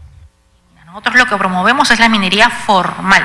Nosotros 0.85 1.15
lo 1.15 1.27
que 1.27 1.37
promovemos 1.37 1.93
es 1.93 2.01
la 2.01 2.09
minería 2.09 2.51
formal 2.51 3.25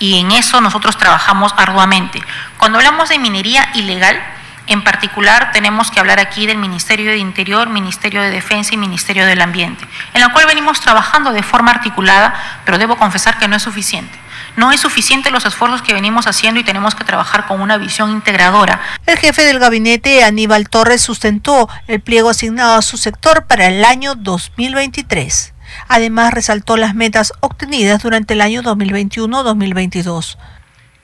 y 0.00 0.18
en 0.18 0.32
eso 0.32 0.60
nosotros 0.60 0.98
trabajamos 0.98 1.54
arduamente. 1.56 2.20
Cuando 2.58 2.78
hablamos 2.78 3.10
de 3.10 3.20
minería 3.20 3.70
ilegal, 3.74 4.20
en 4.66 4.84
particular, 4.84 5.50
tenemos 5.52 5.90
que 5.90 6.00
hablar 6.00 6.20
aquí 6.20 6.46
del 6.46 6.58
Ministerio 6.58 7.10
de 7.10 7.18
Interior, 7.18 7.68
Ministerio 7.68 8.22
de 8.22 8.30
Defensa 8.30 8.74
y 8.74 8.76
Ministerio 8.76 9.26
del 9.26 9.40
Ambiente, 9.40 9.84
en 10.14 10.20
la 10.20 10.32
cual 10.32 10.46
venimos 10.46 10.80
trabajando 10.80 11.32
de 11.32 11.42
forma 11.42 11.72
articulada, 11.72 12.34
pero 12.64 12.78
debo 12.78 12.96
confesar 12.96 13.38
que 13.38 13.48
no 13.48 13.56
es 13.56 13.62
suficiente. 13.62 14.16
No 14.56 14.72
es 14.72 14.80
suficiente 14.80 15.30
los 15.30 15.44
esfuerzos 15.44 15.82
que 15.82 15.94
venimos 15.94 16.26
haciendo 16.26 16.60
y 16.60 16.64
tenemos 16.64 16.94
que 16.94 17.04
trabajar 17.04 17.46
con 17.46 17.60
una 17.60 17.78
visión 17.78 18.10
integradora. 18.10 18.80
El 19.06 19.16
jefe 19.18 19.44
del 19.44 19.58
gabinete, 19.58 20.24
Aníbal 20.24 20.68
Torres, 20.68 21.02
sustentó 21.02 21.68
el 21.86 22.00
pliego 22.00 22.30
asignado 22.30 22.76
a 22.76 22.82
su 22.82 22.96
sector 22.96 23.46
para 23.46 23.66
el 23.66 23.84
año 23.84 24.14
2023. 24.16 25.54
Además, 25.88 26.34
resaltó 26.34 26.76
las 26.76 26.94
metas 26.94 27.32
obtenidas 27.40 28.02
durante 28.02 28.34
el 28.34 28.40
año 28.40 28.62
2021-2022. 28.62 30.36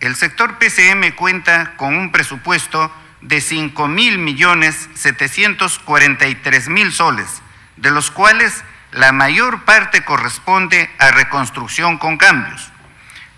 El 0.00 0.16
sector 0.16 0.58
PCM 0.58 1.14
cuenta 1.16 1.76
con 1.76 1.96
un 1.96 2.12
presupuesto 2.12 2.90
de 3.20 3.40
5 3.40 3.88
mil 3.88 4.18
millones 4.18 4.88
743 4.94 6.68
mil 6.68 6.92
soles, 6.92 7.42
de 7.76 7.90
los 7.90 8.10
cuales 8.10 8.64
la 8.92 9.12
mayor 9.12 9.64
parte 9.64 10.04
corresponde 10.04 10.90
a 10.98 11.10
reconstrucción 11.10 11.98
con 11.98 12.16
cambios, 12.16 12.72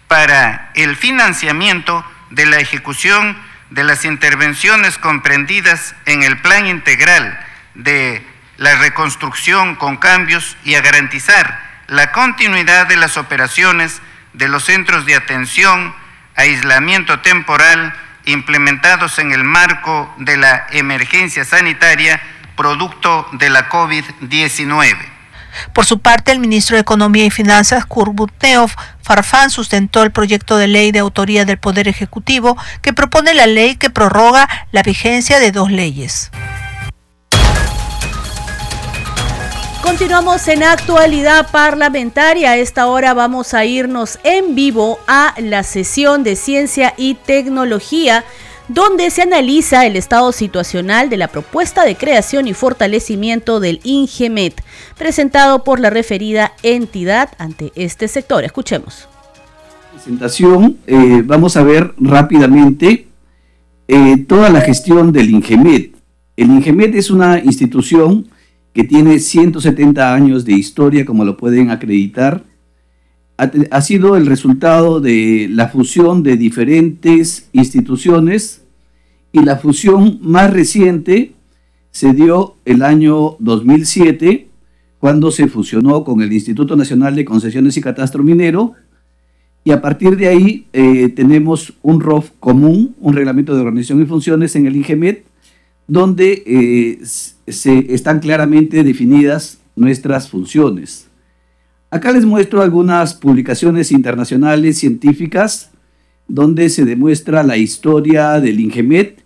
para 0.07 0.71
el 0.75 0.97
financiamiento 0.97 2.05
de 2.31 2.47
la 2.47 2.59
ejecución 2.59 3.37
de 3.71 3.85
las 3.85 4.05
intervenciones 4.05 4.99
comprendidas 4.99 5.95
en 6.07 6.23
el 6.23 6.41
plan 6.41 6.67
integral 6.67 7.39
de 7.75 8.27
la 8.57 8.77
reconstrucción 8.77 9.77
con 9.77 9.97
cambios 9.97 10.57
y 10.65 10.75
a 10.75 10.81
garantizar 10.81 11.61
la 11.87 12.13
continuidad 12.13 12.87
de 12.87 12.97
las 12.97 13.17
operaciones 13.17 14.01
de 14.33 14.49
los 14.49 14.65
centros 14.65 15.07
de 15.07 15.15
atención, 15.15 15.95
aislamiento 16.37 17.21
temporal, 17.21 17.95
implementados 18.29 19.19
en 19.19 19.33
el 19.33 19.43
marco 19.43 20.13
de 20.19 20.37
la 20.37 20.67
emergencia 20.71 21.45
sanitaria 21.45 22.21
producto 22.57 23.27
de 23.33 23.51
la 23.51 23.69
COVID-19. 23.69 24.97
Por 25.73 25.87
su 25.87 26.01
parte, 26.01 26.31
el 26.31 26.39
ministro 26.39 26.77
de 26.77 26.83
Economía 26.83 27.25
y 27.25 27.31
Finanzas, 27.31 27.87
Kurbutneov 27.87 28.71
Farfán, 29.03 29.51
sustentó 29.51 30.03
el 30.03 30.13
proyecto 30.13 30.57
de 30.57 30.69
ley 30.69 30.93
de 30.93 30.99
autoría 30.99 31.45
del 31.45 31.59
Poder 31.59 31.89
Ejecutivo 31.89 32.57
que 32.83 32.93
propone 32.93 33.35
la 33.35 33.47
ley 33.47 33.77
que 33.77 33.91
prorroga 33.91 34.49
la 34.73 34.83
vigencia 34.83 35.41
de 35.41 35.51
dos 35.51 35.71
leyes. 35.71 36.31
Continuamos 39.83 40.47
en 40.49 40.65
actualidad 40.65 41.51
parlamentaria. 41.51 42.51
A 42.51 42.57
esta 42.57 42.87
hora 42.89 43.15
vamos 43.15 43.55
a 43.55 43.65
irnos 43.65 44.19
en 44.25 44.55
vivo 44.55 44.99
a 45.07 45.35
la 45.41 45.63
sesión 45.63 46.25
de 46.25 46.37
ciencia 46.37 46.95
y 46.97 47.15
tecnología 47.15 48.25
donde 48.69 49.11
se 49.11 49.23
analiza 49.23 49.87
el 49.87 49.97
estado 49.97 50.33
situacional 50.33 51.09
de 51.09 51.17
la 51.17 51.29
propuesta 51.29 51.85
de 51.85 51.97
creación 51.97 52.47
y 52.49 52.55
fortalecimiento 52.55 53.61
del 53.61 53.81
INGEMET, 53.83 54.61
presentado 54.99 55.65
por 55.65 55.81
la 55.81 55.91
referida 55.91 56.53
entidad 56.63 57.31
ante 57.39 57.73
este 57.75 58.09
sector. 58.09 58.45
Escuchemos. 58.45 59.09
Presentación, 59.95 60.77
eh, 60.87 61.23
vamos 61.25 61.57
a 61.57 61.63
ver 61.63 61.95
rápidamente 61.99 63.09
eh, 63.89 64.19
toda 64.29 64.51
la 64.51 64.61
gestión 64.61 65.13
del 65.13 65.31
INGEMET. 65.31 65.97
El 66.37 66.51
INGEMET 66.51 66.95
es 66.95 67.11
una 67.11 67.39
institución 67.39 68.29
que 68.79 68.85
tiene 68.85 69.19
170 69.19 70.15
años 70.15 70.45
de 70.45 70.53
historia, 70.53 71.05
como 71.05 71.25
lo 71.25 71.37
pueden 71.37 71.73
acreditar, 71.73 72.45
ha, 73.37 73.81
sido 73.81 74.15
el 74.17 74.25
resultado 74.25 75.01
de 75.01 75.49
la 75.51 75.67
fusión 75.67 76.23
de 76.23 76.37
diferentes 76.37 77.49
instituciones 77.53 78.63
y 79.33 79.41
la 79.41 79.57
fusión 79.57 80.21
más 80.23 80.53
reciente 80.53 81.33
se 81.91 82.13
dio 82.13 82.55
el 82.65 82.85
año 82.85 83.35
2007, 83.41 84.47
cuando 85.01 85.33
se 85.33 85.49
fusionó 85.49 86.05
con 86.05 86.23
el 86.23 86.33
Instituto 86.33 86.77
Nacional 86.77 87.17
de 87.17 87.25
Concesiones 87.25 87.77
y 87.77 87.81
Catastro 87.81 88.23
Minero, 88.23 88.75
y 89.65 89.73
a 89.73 89.83
partir 89.83 90.17
de 90.17 90.29
ahí 90.29 90.67
eh, 90.73 91.09
tenemos 91.09 91.73
un 91.83 92.01
ROF 92.01 92.31
común, 92.39 92.95
un 93.01 93.13
reglamento 93.13 93.57
de 93.57 93.61
organización 93.61 94.01
y 94.03 94.07
funciones 94.07 94.55
en 94.55 94.67
el 94.67 94.77
INGEMET, 94.77 95.25
donde 95.89 96.43
eh, 96.47 96.99
se 97.51 97.95
están 97.95 98.21
claramente 98.21 98.85
definidas 98.85 99.59
nuestras 99.75 100.29
funciones. 100.29 101.09
Acá 101.91 102.13
les 102.13 102.27
muestro 102.27 102.61
algunas 102.61 103.15
publicaciones 103.15 103.91
internacionales 103.91 104.79
científicas 104.79 105.71
donde 106.29 106.69
se 106.69 106.85
demuestra 106.85 107.43
la 107.43 107.57
historia 107.57 108.39
del 108.39 108.61
Ingemet 108.61 109.25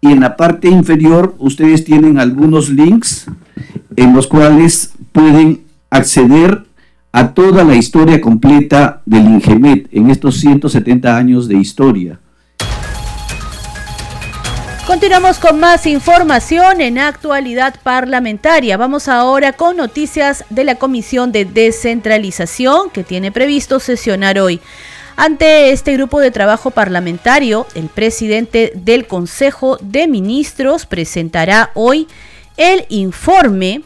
y 0.00 0.12
en 0.12 0.20
la 0.20 0.36
parte 0.36 0.68
inferior 0.68 1.34
ustedes 1.38 1.84
tienen 1.84 2.20
algunos 2.20 2.68
links 2.68 3.26
en 3.96 4.14
los 4.14 4.28
cuales 4.28 4.92
pueden 5.10 5.62
acceder 5.90 6.64
a 7.10 7.34
toda 7.34 7.64
la 7.64 7.74
historia 7.74 8.20
completa 8.20 9.02
del 9.06 9.24
Ingemet 9.24 9.88
en 9.90 10.10
estos 10.10 10.36
170 10.38 11.16
años 11.16 11.48
de 11.48 11.56
historia. 11.56 12.20
Continuamos 14.86 15.40
con 15.40 15.58
más 15.58 15.84
información 15.84 16.80
en 16.80 16.98
actualidad 16.98 17.74
parlamentaria. 17.82 18.76
Vamos 18.76 19.08
ahora 19.08 19.52
con 19.52 19.76
noticias 19.76 20.44
de 20.48 20.62
la 20.62 20.76
Comisión 20.76 21.32
de 21.32 21.44
Descentralización 21.44 22.90
que 22.90 23.02
tiene 23.02 23.32
previsto 23.32 23.80
sesionar 23.80 24.38
hoy. 24.38 24.60
Ante 25.16 25.72
este 25.72 25.94
grupo 25.94 26.20
de 26.20 26.30
trabajo 26.30 26.70
parlamentario, 26.70 27.66
el 27.74 27.88
presidente 27.88 28.70
del 28.76 29.08
Consejo 29.08 29.76
de 29.80 30.06
Ministros 30.06 30.86
presentará 30.86 31.72
hoy 31.74 32.06
el 32.56 32.86
informe 32.88 33.82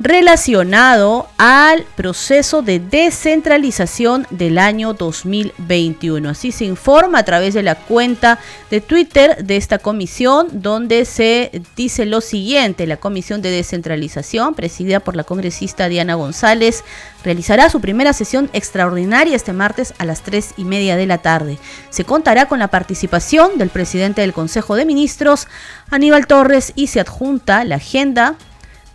relacionado 0.00 1.28
al 1.38 1.84
proceso 1.96 2.62
de 2.62 2.78
descentralización 2.78 4.26
del 4.30 4.58
año 4.58 4.94
2021. 4.94 6.28
Así 6.28 6.52
se 6.52 6.64
informa 6.64 7.18
a 7.18 7.24
través 7.24 7.54
de 7.54 7.62
la 7.62 7.74
cuenta 7.74 8.38
de 8.70 8.80
Twitter 8.80 9.44
de 9.44 9.56
esta 9.56 9.78
comisión, 9.78 10.48
donde 10.52 11.04
se 11.04 11.62
dice 11.76 12.06
lo 12.06 12.20
siguiente, 12.20 12.86
la 12.86 12.96
Comisión 12.96 13.42
de 13.42 13.50
Descentralización, 13.50 14.54
presidida 14.54 15.00
por 15.00 15.16
la 15.16 15.24
congresista 15.24 15.88
Diana 15.88 16.14
González, 16.14 16.84
realizará 17.24 17.68
su 17.68 17.80
primera 17.80 18.12
sesión 18.12 18.48
extraordinaria 18.52 19.34
este 19.34 19.52
martes 19.52 19.94
a 19.98 20.04
las 20.04 20.22
3 20.22 20.54
y 20.56 20.64
media 20.64 20.96
de 20.96 21.06
la 21.06 21.18
tarde. 21.18 21.58
Se 21.90 22.04
contará 22.04 22.46
con 22.46 22.60
la 22.60 22.68
participación 22.68 23.58
del 23.58 23.70
presidente 23.70 24.20
del 24.20 24.32
Consejo 24.32 24.76
de 24.76 24.84
Ministros, 24.84 25.48
Aníbal 25.90 26.26
Torres, 26.26 26.72
y 26.76 26.86
se 26.86 27.00
adjunta 27.00 27.64
la 27.64 27.76
agenda 27.76 28.36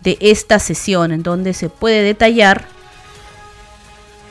de 0.04 0.16
esta 0.20 0.58
sesión, 0.58 1.10
en 1.10 1.22
donde 1.22 1.54
se 1.54 1.68
puede 1.68 2.02
detallar 2.02 2.73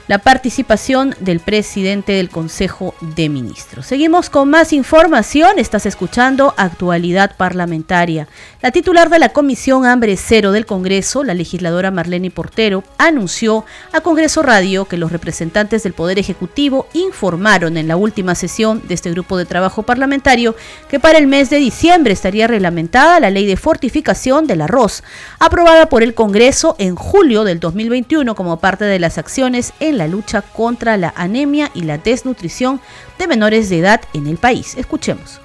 la 0.08 0.20
participación 0.20 1.16
del 1.20 1.40
presidente 1.40 2.12
del 2.12 2.30
Consejo 2.30 2.94
de 3.16 3.30
Ministros. 3.30 3.86
Seguimos 3.86 4.30
con 4.30 4.50
más 4.50 4.74
información. 4.74 5.60
Estás 5.60 5.86
escuchando 5.86 6.54
Actualidad 6.58 7.36
Parlamentaria. 7.38 8.28
La 8.62 8.72
titular 8.72 9.10
de 9.10 9.20
la 9.20 9.30
Comisión 9.30 9.86
Hambre 9.86 10.18
Cero 10.18 10.52
del 10.52 10.66
Congreso, 10.66 11.24
la 11.24 11.34
legisladora 11.34 11.92
Marlene 11.92 12.32
Portero, 12.32 12.84
anunció 12.98 13.66
a 13.94 14.02
Congreso 14.02 14.44
Radio 14.44 14.86
que 14.86 14.98
los 14.98 15.12
representantes 15.12 15.84
del 15.84 15.94
Poder 15.94 16.20
Ejecutivo 16.20 16.88
informaron 16.94 17.78
en 17.78 17.88
la 17.88 17.96
última 17.96 18.36
sesión 18.36 18.82
de 18.88 18.96
este 18.96 19.12
grupo 19.12 19.38
de 19.38 19.46
trabajo 19.46 19.84
parlamentario 19.84 20.56
que 20.90 21.00
para 21.00 21.18
el 21.18 21.28
mes 21.28 21.50
de 21.50 21.58
diciembre 21.58 22.14
estaría 22.14 22.48
reglamentada 22.48 23.20
la 23.20 23.30
ley 23.30 23.46
de 23.46 23.58
fortificación 23.58 24.48
del 24.48 24.62
arroz, 24.62 25.04
aprobada 25.40 25.88
por 25.88 26.04
el 26.04 26.14
Congreso 26.14 26.76
en 26.78 26.96
julio 26.96 27.44
del 27.46 27.60
2021 27.60 28.36
como 28.36 28.60
parte 28.60 28.86
de 28.86 29.00
las 29.00 29.18
acciones 29.18 29.74
en 29.80 29.93
la 29.94 30.08
lucha 30.08 30.42
contra 30.42 30.98
la 30.98 31.14
anemia 31.16 31.72
y 31.74 31.84
la 31.84 31.98
desnutrición 31.98 32.82
de 33.18 33.28
menores 33.28 33.70
de 33.70 33.80
edad 33.80 34.02
en 34.14 34.28
el 34.28 34.38
país. 34.38 34.76
Escuchemos. 34.78 35.40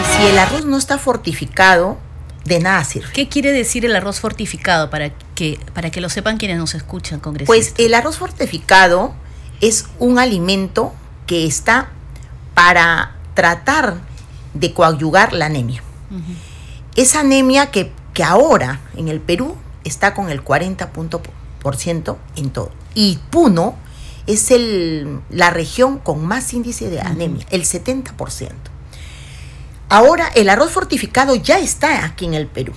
Y 0.00 0.16
si 0.16 0.26
el 0.26 0.38
arroz 0.38 0.64
no 0.64 0.76
está 0.76 0.98
fortificado, 0.98 1.98
de 2.44 2.60
nada 2.60 2.82
sirve. 2.84 3.08
¿Qué 3.12 3.28
quiere 3.28 3.52
decir 3.52 3.84
el 3.84 3.94
arroz 3.96 4.20
fortificado 4.20 4.88
para 4.88 5.10
que, 5.34 5.58
para 5.74 5.90
que 5.90 6.00
lo 6.00 6.08
sepan 6.08 6.38
quienes 6.38 6.58
nos 6.58 6.74
escuchan, 6.74 7.20
congresistas? 7.20 7.72
Pues 7.72 7.74
el 7.84 7.94
arroz 7.94 8.18
fortificado 8.18 9.14
es 9.60 9.86
un 9.98 10.18
alimento 10.18 10.94
que 11.26 11.46
está 11.46 11.90
para 12.54 13.16
tratar 13.34 13.96
de 14.54 14.72
coadyugar 14.72 15.32
la 15.32 15.46
anemia. 15.46 15.82
Esa 16.94 17.20
anemia 17.20 17.70
que, 17.70 17.92
que, 18.14 18.22
ahora 18.22 18.80
en 18.96 19.08
el 19.08 19.20
Perú 19.20 19.56
está 19.84 20.14
con 20.14 20.30
el 20.30 20.42
40% 20.42 22.16
en 22.36 22.50
todo. 22.50 22.70
Y 22.96 23.18
Puno 23.28 23.76
es 24.26 24.50
el, 24.50 25.20
la 25.28 25.50
región 25.50 25.98
con 25.98 26.24
más 26.24 26.54
índice 26.54 26.88
de 26.88 26.98
anemia, 27.02 27.46
el 27.50 27.64
70%. 27.64 28.50
Ahora, 29.90 30.28
el 30.34 30.48
arroz 30.48 30.72
fortificado 30.72 31.34
ya 31.36 31.58
está 31.58 32.06
aquí 32.06 32.24
en 32.24 32.32
el 32.32 32.46
Perú. 32.46 32.72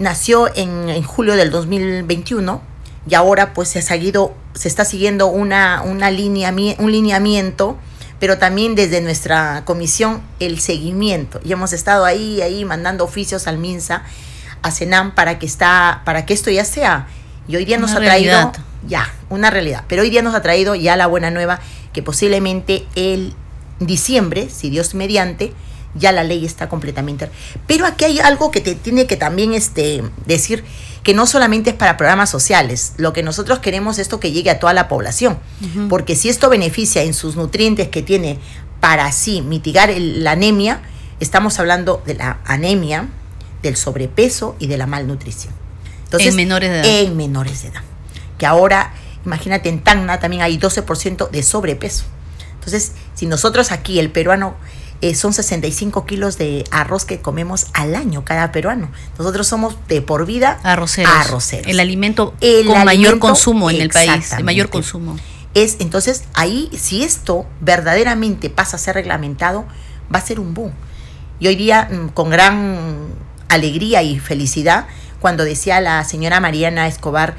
Nació 0.00 0.50
en, 0.56 1.00
julio 1.04 1.36
del 1.36 1.52
2021 1.52 2.60
y 3.08 3.14
ahora 3.14 3.54
pues 3.54 3.68
se, 3.68 3.78
ha 3.78 3.82
seguido, 3.82 4.34
se 4.54 4.66
está 4.66 4.84
siguiendo 4.84 5.28
una, 5.28 5.82
una 5.82 6.08
un 6.08 6.90
lineamiento, 6.90 7.78
pero 8.18 8.38
también 8.38 8.74
desde 8.74 9.00
nuestra 9.02 9.62
comisión 9.64 10.20
el 10.40 10.58
seguimiento. 10.58 11.40
Y 11.44 11.52
hemos 11.52 11.72
estado 11.72 12.04
ahí, 12.04 12.42
ahí 12.42 12.64
mandando 12.64 13.04
oficios 13.04 13.46
al 13.46 13.58
MINSA, 13.58 14.02
a 14.62 14.70
CENAM 14.72 15.14
para 15.14 15.38
que, 15.38 15.46
está, 15.46 16.02
para 16.04 16.26
que 16.26 16.34
esto 16.34 16.50
ya 16.50 16.64
sea. 16.64 17.06
Y 17.46 17.54
hoy 17.54 17.64
día 17.64 17.78
nos 17.78 17.92
ha 17.92 18.00
traído 18.00 18.52
ya, 18.86 19.12
una 19.30 19.50
realidad. 19.50 19.84
Pero 19.88 20.02
hoy 20.02 20.10
día 20.10 20.22
nos 20.22 20.34
ha 20.34 20.42
traído 20.42 20.74
ya 20.74 20.96
la 20.96 21.06
buena 21.06 21.30
nueva 21.30 21.60
que 21.92 22.02
posiblemente 22.02 22.86
el 22.94 23.34
diciembre, 23.80 24.48
si 24.50 24.70
Dios 24.70 24.94
mediante, 24.94 25.52
ya 25.94 26.12
la 26.12 26.24
ley 26.24 26.44
está 26.44 26.68
completamente. 26.68 27.30
Pero 27.66 27.86
aquí 27.86 28.04
hay 28.04 28.18
algo 28.18 28.50
que 28.50 28.60
te 28.60 28.74
tiene 28.74 29.06
que 29.06 29.16
también 29.16 29.54
este, 29.54 30.02
decir 30.26 30.64
que 31.02 31.14
no 31.14 31.26
solamente 31.26 31.70
es 31.70 31.76
para 31.76 31.96
programas 31.96 32.30
sociales, 32.30 32.94
lo 32.96 33.12
que 33.12 33.22
nosotros 33.22 33.60
queremos 33.60 33.96
es 33.96 34.02
esto 34.02 34.20
que 34.20 34.32
llegue 34.32 34.50
a 34.50 34.58
toda 34.58 34.74
la 34.74 34.88
población, 34.88 35.38
porque 35.88 36.16
si 36.16 36.28
esto 36.28 36.50
beneficia 36.50 37.02
en 37.02 37.14
sus 37.14 37.36
nutrientes 37.36 37.88
que 37.88 38.02
tiene 38.02 38.40
para 38.80 39.06
así 39.06 39.40
mitigar 39.40 39.94
la 39.96 40.32
anemia, 40.32 40.80
estamos 41.20 41.60
hablando 41.60 42.02
de 42.04 42.14
la 42.14 42.40
anemia, 42.44 43.08
del 43.62 43.76
sobrepeso 43.76 44.56
y 44.58 44.66
de 44.66 44.78
la 44.78 44.86
malnutrición. 44.86 45.54
Entonces, 46.04 46.30
en 46.30 46.36
menores 46.36 46.70
de 46.70 46.80
edad. 46.80 46.88
En 46.88 47.16
menores 47.16 47.62
de 47.62 47.68
edad 47.68 47.82
que 48.38 48.46
ahora, 48.46 48.92
imagínate, 49.24 49.68
en 49.68 49.82
Tacna 49.82 50.20
también 50.20 50.42
hay 50.42 50.58
12% 50.58 51.30
de 51.30 51.42
sobrepeso. 51.42 52.04
Entonces, 52.54 52.92
si 53.14 53.26
nosotros 53.26 53.72
aquí, 53.72 53.98
el 53.98 54.10
peruano, 54.10 54.56
eh, 55.02 55.14
son 55.14 55.32
65 55.34 56.06
kilos 56.06 56.38
de 56.38 56.64
arroz 56.70 57.04
que 57.04 57.20
comemos 57.20 57.66
al 57.74 57.94
año 57.94 58.24
cada 58.24 58.50
peruano. 58.50 58.90
Nosotros 59.18 59.46
somos 59.46 59.76
de 59.88 60.00
por 60.00 60.24
vida 60.24 60.58
arroceros. 60.62 61.12
arroceros. 61.14 61.66
El 61.66 61.80
alimento 61.80 62.34
con 62.66 62.84
mayor 62.84 63.18
consumo 63.18 63.70
en 63.70 63.82
el 63.82 63.90
país, 63.90 64.32
el 64.32 64.44
mayor 64.44 64.70
consumo. 64.70 65.16
Es, 65.54 65.76
entonces, 65.80 66.24
ahí, 66.34 66.70
si 66.76 67.02
esto 67.02 67.46
verdaderamente 67.60 68.50
pasa 68.50 68.76
a 68.76 68.78
ser 68.78 68.94
reglamentado, 68.94 69.64
va 70.14 70.18
a 70.18 70.22
ser 70.22 70.40
un 70.40 70.54
boom. 70.54 70.72
Y 71.40 71.48
hoy 71.48 71.56
día, 71.56 71.88
mm, 71.90 72.08
con 72.08 72.30
gran 72.30 73.08
alegría 73.48 74.02
y 74.02 74.18
felicidad, 74.18 74.86
cuando 75.20 75.44
decía 75.44 75.80
la 75.80 76.04
señora 76.04 76.40
Mariana 76.40 76.86
Escobar, 76.86 77.36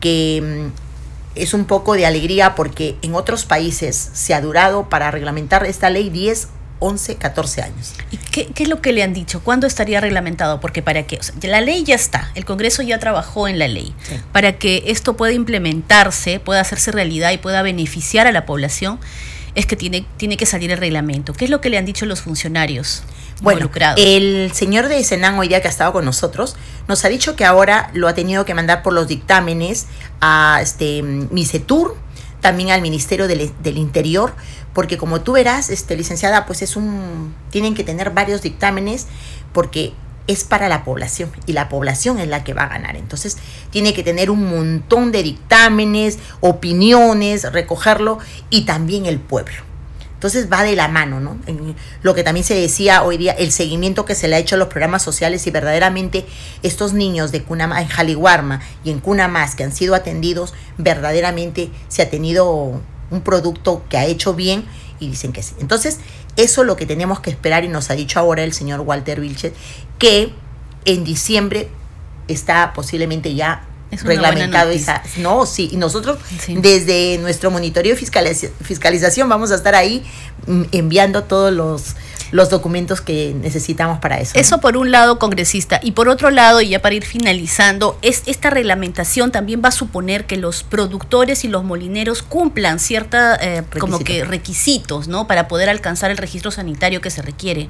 que 0.00 0.70
mm, 0.72 1.38
es 1.40 1.54
un 1.54 1.64
poco 1.64 1.94
de 1.94 2.06
alegría 2.06 2.54
porque 2.54 2.96
en 3.02 3.14
otros 3.14 3.44
países 3.44 4.10
se 4.12 4.34
ha 4.34 4.40
durado 4.40 4.88
para 4.88 5.10
reglamentar 5.10 5.64
esta 5.64 5.90
ley 5.90 6.10
10, 6.10 6.48
11, 6.80 7.16
14 7.16 7.62
años. 7.62 7.94
¿Y 8.10 8.16
qué, 8.16 8.50
es 8.56 8.68
lo 8.68 8.80
que 8.80 8.92
le 8.92 9.02
han 9.02 9.12
dicho? 9.12 9.40
¿Cuándo 9.40 9.66
estaría 9.66 10.00
reglamentado? 10.00 10.60
Porque 10.60 10.82
para 10.82 11.06
que, 11.06 11.20
la 11.42 11.60
ley 11.60 11.84
ya 11.84 11.94
está, 11.94 12.30
el 12.34 12.44
Congreso 12.44 12.82
ya 12.82 12.98
trabajó 12.98 13.48
en 13.48 13.58
la 13.58 13.68
ley. 13.68 13.94
Para 14.32 14.58
que 14.58 14.84
esto 14.86 15.16
pueda 15.16 15.32
implementarse, 15.32 16.40
pueda 16.40 16.60
hacerse 16.62 16.90
realidad 16.90 17.32
y 17.32 17.38
pueda 17.38 17.62
beneficiar 17.62 18.26
a 18.26 18.32
la 18.32 18.46
población, 18.46 18.98
es 19.54 19.66
que 19.66 19.76
tiene, 19.76 20.06
tiene 20.16 20.36
que 20.36 20.46
salir 20.46 20.70
el 20.70 20.78
reglamento. 20.78 21.34
¿Qué 21.34 21.44
es 21.44 21.50
lo 21.50 21.60
que 21.60 21.68
le 21.68 21.78
han 21.78 21.84
dicho 21.84 22.06
los 22.06 22.22
funcionarios? 22.22 23.02
Bueno, 23.40 23.70
el 23.96 24.52
señor 24.52 24.88
de 24.88 25.02
Senán 25.02 25.38
hoy 25.38 25.48
día 25.48 25.62
que 25.62 25.68
ha 25.68 25.70
estado 25.70 25.92
con 25.94 26.04
nosotros 26.04 26.56
nos 26.88 27.04
ha 27.04 27.08
dicho 27.08 27.36
que 27.36 27.46
ahora 27.46 27.90
lo 27.94 28.06
ha 28.06 28.14
tenido 28.14 28.44
que 28.44 28.52
mandar 28.52 28.82
por 28.82 28.92
los 28.92 29.08
dictámenes 29.08 29.86
a 30.20 30.58
este 30.60 31.02
Misetur, 31.02 31.96
también 32.42 32.70
al 32.70 32.82
Ministerio 32.82 33.28
del, 33.28 33.50
del, 33.62 33.78
Interior, 33.78 34.34
porque 34.74 34.98
como 34.98 35.22
tú 35.22 35.32
verás, 35.32 35.70
este 35.70 35.96
licenciada, 35.96 36.44
pues 36.44 36.60
es 36.60 36.76
un 36.76 37.34
tienen 37.50 37.74
que 37.74 37.82
tener 37.82 38.10
varios 38.10 38.42
dictámenes 38.42 39.06
porque 39.52 39.94
es 40.26 40.44
para 40.44 40.68
la 40.68 40.84
población 40.84 41.30
y 41.46 41.54
la 41.54 41.68
población 41.68 42.18
es 42.18 42.28
la 42.28 42.44
que 42.44 42.52
va 42.52 42.64
a 42.64 42.68
ganar. 42.68 42.96
Entonces, 42.96 43.38
tiene 43.70 43.94
que 43.94 44.02
tener 44.02 44.30
un 44.30 44.48
montón 44.48 45.12
de 45.12 45.22
dictámenes, 45.22 46.18
opiniones, 46.40 47.50
recogerlo 47.52 48.18
y 48.50 48.62
también 48.64 49.06
el 49.06 49.18
pueblo. 49.18 49.69
Entonces 50.20 50.52
va 50.52 50.62
de 50.64 50.76
la 50.76 50.86
mano, 50.86 51.18
¿no? 51.18 51.38
lo 52.02 52.14
que 52.14 52.22
también 52.22 52.44
se 52.44 52.52
decía 52.52 53.04
hoy 53.04 53.16
día, 53.16 53.32
el 53.32 53.50
seguimiento 53.52 54.04
que 54.04 54.14
se 54.14 54.28
le 54.28 54.36
ha 54.36 54.38
hecho 54.38 54.56
a 54.56 54.58
los 54.58 54.68
programas 54.68 55.00
sociales 55.02 55.46
y 55.46 55.50
verdaderamente 55.50 56.26
estos 56.62 56.92
niños 56.92 57.32
de 57.32 57.42
Cuna 57.42 57.80
en 57.80 57.88
Jaliguarma 57.88 58.60
y 58.84 58.90
en 58.90 59.00
Cuna 59.00 59.28
Más 59.28 59.54
que 59.54 59.64
han 59.64 59.72
sido 59.72 59.94
atendidos, 59.94 60.52
verdaderamente 60.76 61.70
se 61.88 62.02
ha 62.02 62.10
tenido 62.10 62.82
un 63.10 63.20
producto 63.22 63.82
que 63.88 63.96
ha 63.96 64.04
hecho 64.04 64.34
bien 64.34 64.66
y 64.98 65.08
dicen 65.08 65.32
que 65.32 65.42
sí. 65.42 65.54
Entonces, 65.58 66.00
eso 66.36 66.60
es 66.60 66.66
lo 66.66 66.76
que 66.76 66.84
tenemos 66.84 67.20
que 67.20 67.30
esperar 67.30 67.64
y 67.64 67.68
nos 67.68 67.88
ha 67.88 67.94
dicho 67.94 68.20
ahora 68.20 68.44
el 68.44 68.52
señor 68.52 68.80
Walter 68.80 69.22
Vilchez, 69.22 69.54
que 69.98 70.34
en 70.84 71.02
diciembre 71.02 71.70
está 72.28 72.74
posiblemente 72.74 73.34
ya 73.34 73.69
reglamentado 73.90 74.70
esa. 74.70 75.02
No, 75.16 75.46
sí, 75.46 75.68
y 75.72 75.76
nosotros 75.76 76.18
desde 76.48 77.18
nuestro 77.18 77.50
monitoreo 77.50 77.94
y 77.94 77.96
fiscalización 77.96 79.28
vamos 79.28 79.50
a 79.50 79.56
estar 79.56 79.74
ahí 79.74 80.04
mm, 80.46 80.62
enviando 80.72 81.24
todos 81.24 81.52
los 81.52 81.96
los 82.32 82.50
documentos 82.50 83.00
que 83.00 83.34
necesitamos 83.34 83.98
para 83.98 84.20
eso. 84.20 84.32
Eso 84.34 84.60
por 84.60 84.76
un 84.76 84.90
lado, 84.90 85.18
congresista. 85.18 85.80
Y 85.82 85.92
por 85.92 86.08
otro 86.08 86.30
lado, 86.30 86.60
y 86.60 86.68
ya 86.70 86.82
para 86.82 86.94
ir 86.94 87.04
finalizando, 87.04 87.98
es 88.02 88.22
esta 88.26 88.50
reglamentación 88.50 89.32
también 89.32 89.62
va 89.64 89.68
a 89.68 89.72
suponer 89.72 90.26
que 90.26 90.36
los 90.36 90.62
productores 90.62 91.44
y 91.44 91.48
los 91.48 91.64
molineros 91.64 92.22
cumplan 92.22 92.78
cierta 92.78 93.36
eh, 93.40 93.62
como 93.78 93.98
que 93.98 94.24
requisitos, 94.24 95.08
¿no? 95.08 95.26
Para 95.26 95.48
poder 95.48 95.68
alcanzar 95.68 96.10
el 96.10 96.16
registro 96.16 96.50
sanitario 96.50 97.00
que 97.00 97.10
se 97.10 97.22
requiere. 97.22 97.68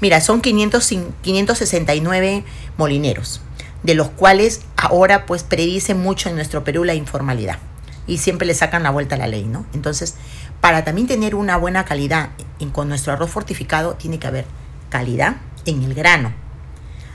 Mira, 0.00 0.20
son 0.20 0.40
500, 0.40 0.92
569 1.22 2.44
molineros 2.76 3.40
de 3.84 3.94
los 3.94 4.08
cuales 4.08 4.62
ahora 4.76 5.26
pues 5.26 5.44
predice 5.44 5.94
mucho 5.94 6.28
en 6.28 6.34
nuestro 6.34 6.64
Perú 6.64 6.84
la 6.84 6.94
informalidad. 6.94 7.58
y 8.06 8.18
siempre 8.18 8.46
le 8.46 8.52
sacan 8.52 8.82
la 8.82 8.90
vuelta 8.90 9.14
a 9.14 9.18
la 9.18 9.26
ley, 9.26 9.44
¿no? 9.44 9.64
Entonces, 9.72 10.16
para 10.60 10.84
también 10.84 11.06
tener 11.06 11.34
una 11.34 11.56
buena 11.56 11.86
calidad 11.86 12.30
en, 12.58 12.68
con 12.70 12.86
nuestro 12.86 13.14
arroz 13.14 13.30
fortificado, 13.30 13.94
tiene 13.94 14.18
que 14.18 14.26
haber 14.26 14.44
calidad 14.90 15.36
en 15.64 15.82
el 15.82 15.94
grano, 15.94 16.34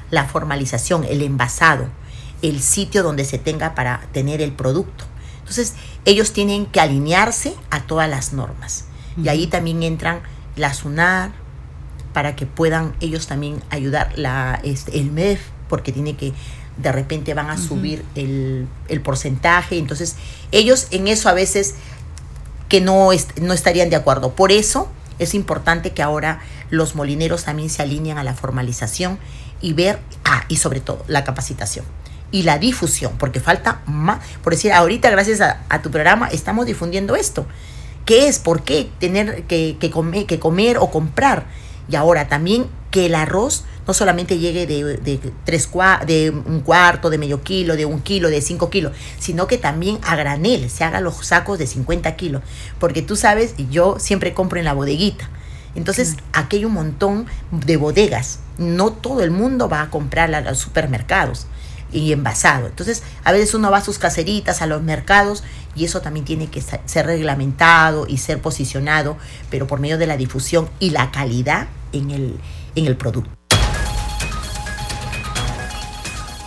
la 0.10 0.26
formalización, 0.26 1.04
el 1.04 1.22
envasado, 1.22 1.90
el 2.42 2.60
sitio 2.60 3.04
donde 3.04 3.24
se 3.24 3.38
tenga 3.38 3.76
para 3.76 4.02
tener 4.14 4.42
el 4.42 4.52
producto. 4.52 5.06
Entonces, 5.42 5.76
ellos 6.06 6.34
tienen 6.34 6.66
que 6.66 6.80
alinearse 6.80 7.54
a 7.70 7.82
todas 7.82 8.10
las 8.10 8.34
normas. 8.34 8.86
Y 9.16 9.28
ahí 9.28 9.46
también 9.46 9.84
entran 9.84 10.22
la 10.56 10.74
SUNAR, 10.74 11.32
para 12.14 12.36
que 12.36 12.46
puedan 12.46 12.96
ellos 13.00 13.28
también 13.28 13.62
ayudar 13.70 14.12
la, 14.16 14.60
este, 14.64 15.00
el 15.00 15.12
MEF, 15.12 15.42
porque 15.68 15.92
tiene 15.92 16.16
que, 16.16 16.34
de 16.82 16.92
repente 16.92 17.34
van 17.34 17.50
a 17.50 17.58
subir 17.58 18.04
el, 18.16 18.68
el, 18.88 19.02
porcentaje. 19.02 19.78
Entonces, 19.78 20.16
ellos 20.52 20.88
en 20.92 21.08
eso 21.08 21.30
a 21.30 21.34
veces 21.34 21.76
que 22.70 22.82
no, 22.82 23.10
no 23.42 23.54
estarían 23.54 23.90
de 23.90 23.96
acuerdo. 23.96 24.34
Por 24.34 24.52
eso 24.52 24.90
es 25.20 25.34
importante 25.34 25.92
que 25.92 26.02
ahora 26.02 26.40
los 26.70 26.96
molineros 26.96 27.44
también 27.44 27.70
se 27.70 27.82
alineen 27.82 28.18
a 28.18 28.24
la 28.24 28.34
formalización 28.34 29.20
y 29.62 29.74
ver, 29.74 30.00
ah, 30.24 30.46
y 30.48 30.56
sobre 30.56 30.80
todo, 30.80 31.04
la 31.08 31.24
capacitación 31.24 31.86
y 32.32 32.44
la 32.44 32.60
difusión, 32.60 33.14
porque 33.18 33.40
falta 33.40 33.82
más. 33.86 34.20
Por 34.44 34.54
decir, 34.54 34.72
ahorita 34.72 35.10
gracias 35.10 35.42
a, 35.42 35.62
a 35.68 35.82
tu 35.82 35.92
programa 35.92 36.28
estamos 36.28 36.66
difundiendo 36.66 37.16
esto. 37.16 37.46
¿Qué 38.06 38.28
es? 38.28 38.40
¿Por 38.40 38.64
qué 38.64 38.90
tener 39.00 39.44
que, 39.44 39.78
que, 39.80 39.92
comer, 39.92 40.26
que 40.26 40.40
comer 40.40 40.78
o 40.78 40.90
comprar? 40.92 41.46
Y 41.90 41.96
ahora 41.96 42.28
también 42.28 42.68
que 42.92 43.08
el 43.08 43.16
arroz 43.16 43.66
no 43.90 43.94
solamente 43.96 44.38
llegue 44.38 44.68
de, 44.68 44.98
de, 44.98 45.20
tres, 45.46 45.68
de 46.06 46.30
un 46.30 46.60
cuarto, 46.60 47.10
de 47.10 47.18
medio 47.18 47.42
kilo, 47.42 47.76
de 47.76 47.88
un 47.88 48.02
kilo, 48.02 48.30
de 48.30 48.40
cinco 48.40 48.70
kilos, 48.70 48.94
sino 49.18 49.48
que 49.48 49.58
también 49.58 49.98
a 50.04 50.16
granel 50.16 50.70
se 50.70 50.84
hagan 50.84 51.04
los 51.04 51.26
sacos 51.26 51.58
de 51.58 51.66
50 51.66 52.16
kilos. 52.16 52.44
Porque 52.80 53.02
tú 53.02 53.16
sabes, 53.16 53.56
yo 53.72 53.98
siempre 53.98 54.36
compro 54.36 54.60
en 54.60 54.66
la 54.66 54.74
bodeguita. 54.74 55.28
Entonces, 55.74 56.18
aquí 56.34 56.58
hay 56.58 56.66
un 56.66 56.74
montón 56.74 57.26
de 57.50 57.78
bodegas. 57.78 58.42
No 58.60 58.94
todo 58.94 59.24
el 59.24 59.32
mundo 59.32 59.70
va 59.70 59.82
a 59.82 59.90
comprar 59.90 60.36
a 60.36 60.42
los 60.42 60.60
supermercados 60.60 61.48
y 61.92 62.14
envasado. 62.14 62.68
Entonces, 62.68 63.02
a 63.24 63.32
veces 63.32 63.56
uno 63.56 63.72
va 63.72 63.80
a 63.80 63.84
sus 63.84 63.98
caseritas, 63.98 64.62
a 64.62 64.68
los 64.68 64.84
mercados, 64.84 65.44
y 65.76 65.86
eso 65.86 66.02
también 66.02 66.28
tiene 66.28 66.46
que 66.46 66.62
ser 66.62 67.08
reglamentado 67.08 68.06
y 68.08 68.18
ser 68.18 68.40
posicionado, 68.40 69.18
pero 69.50 69.66
por 69.66 69.80
medio 69.80 69.98
de 69.98 70.06
la 70.06 70.16
difusión 70.16 70.70
y 70.80 70.92
la 70.92 71.10
calidad 71.10 71.70
en 71.92 72.12
el, 72.12 72.40
en 72.76 72.86
el 72.86 72.96
producto. 72.96 73.39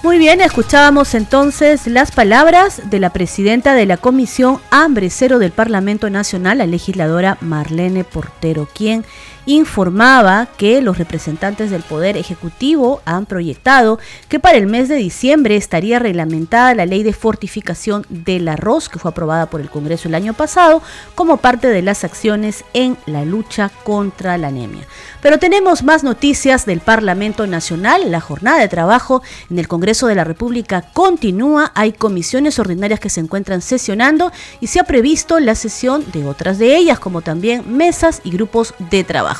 Muy 0.03 0.19
bien, 0.19 0.41
escuchábamos 0.41 1.15
entonces 1.15 1.87
las 1.87 2.11
palabras 2.11 2.91
de 2.91 2.99
la 2.99 3.11
presidenta 3.11 3.75
de 3.75 3.87
la 3.87 3.97
Comisión 3.97 4.59
Hambre 4.73 5.11
Cero 5.11 5.39
del 5.39 5.53
Parlamento 5.53 6.11
Nacional, 6.11 6.59
la 6.59 6.67
legisladora 6.67 7.39
Marlene 7.41 8.03
Portero, 8.03 8.67
quien 8.75 9.05
informaba 9.47 10.47
que 10.57 10.81
los 10.81 10.99
representantes 10.99 11.71
del 11.71 11.83
Poder 11.83 12.17
Ejecutivo 12.17 13.01
han 13.05 13.27
proyectado 13.27 13.99
que 14.29 14.39
para 14.39 14.59
el 14.59 14.67
mes 14.67 14.89
de 14.89 14.97
diciembre 14.97 15.57
estaría 15.57 15.99
reglamentada 15.99 16.75
la 16.75 16.87
ley 16.87 17.03
de 17.03 17.13
fortificación 17.13 18.07
del 18.09 18.49
arroz 18.49 18.89
que 18.89 18.99
fue 18.99 19.11
aprobada 19.11 19.47
por 19.47 19.61
el 19.61 19.71
Congreso 19.71 20.09
el 20.09 20.15
año 20.15 20.35
pasado 20.35 20.83
como 21.15 21.39
parte 21.39 21.69
de 21.69 21.83
las 21.83 22.05
acciones 22.05 22.65
en 22.75 22.97
la 23.07 23.25
lucha 23.25 23.71
contra 23.85 24.39
la 24.39 24.49
anemia. 24.49 24.87
Pero 25.21 25.39
tenemos 25.39 25.83
más 25.83 26.05
noticias 26.05 26.67
del 26.67 26.81
Parlamento 26.81 27.47
Nacional. 27.47 28.11
La 28.11 28.21
jornada 28.21 28.61
de 28.61 28.69
trabajo 28.69 29.23
en 29.51 29.59
el 29.59 29.69
Congreso 29.69 30.07
de 30.07 30.15
la 30.15 30.25
República 30.25 30.83
continúa. 30.93 31.73
Hay 31.75 31.93
comisiones 31.93 32.59
ordinarias 32.59 33.01
que 33.01 33.11
se 33.11 33.21
encuentran 33.21 33.63
sesionando 33.63 34.33
y 34.61 34.67
se 34.67 34.81
ha 34.81 34.85
previsto 34.85 35.39
la 35.41 35.55
sesión 35.55 36.05
de 36.13 36.27
otras 36.27 36.59
de 36.59 36.77
ellas, 36.77 36.99
como 36.99 37.23
también 37.23 37.77
mesas 37.77 38.21
y 38.25 38.31
grupos 38.31 38.75
de 38.91 39.05
trabajo. 39.05 39.32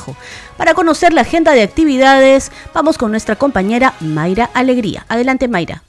Para 0.57 0.73
conocer 0.73 1.13
la 1.13 1.21
agenda 1.21 1.53
de 1.53 1.61
actividades, 1.61 2.51
vamos 2.73 2.97
con 2.97 3.11
nuestra 3.11 3.35
compañera 3.35 3.93
Mayra 3.99 4.49
Alegría. 4.53 5.05
Adelante, 5.09 5.47
Mayra. 5.47 5.83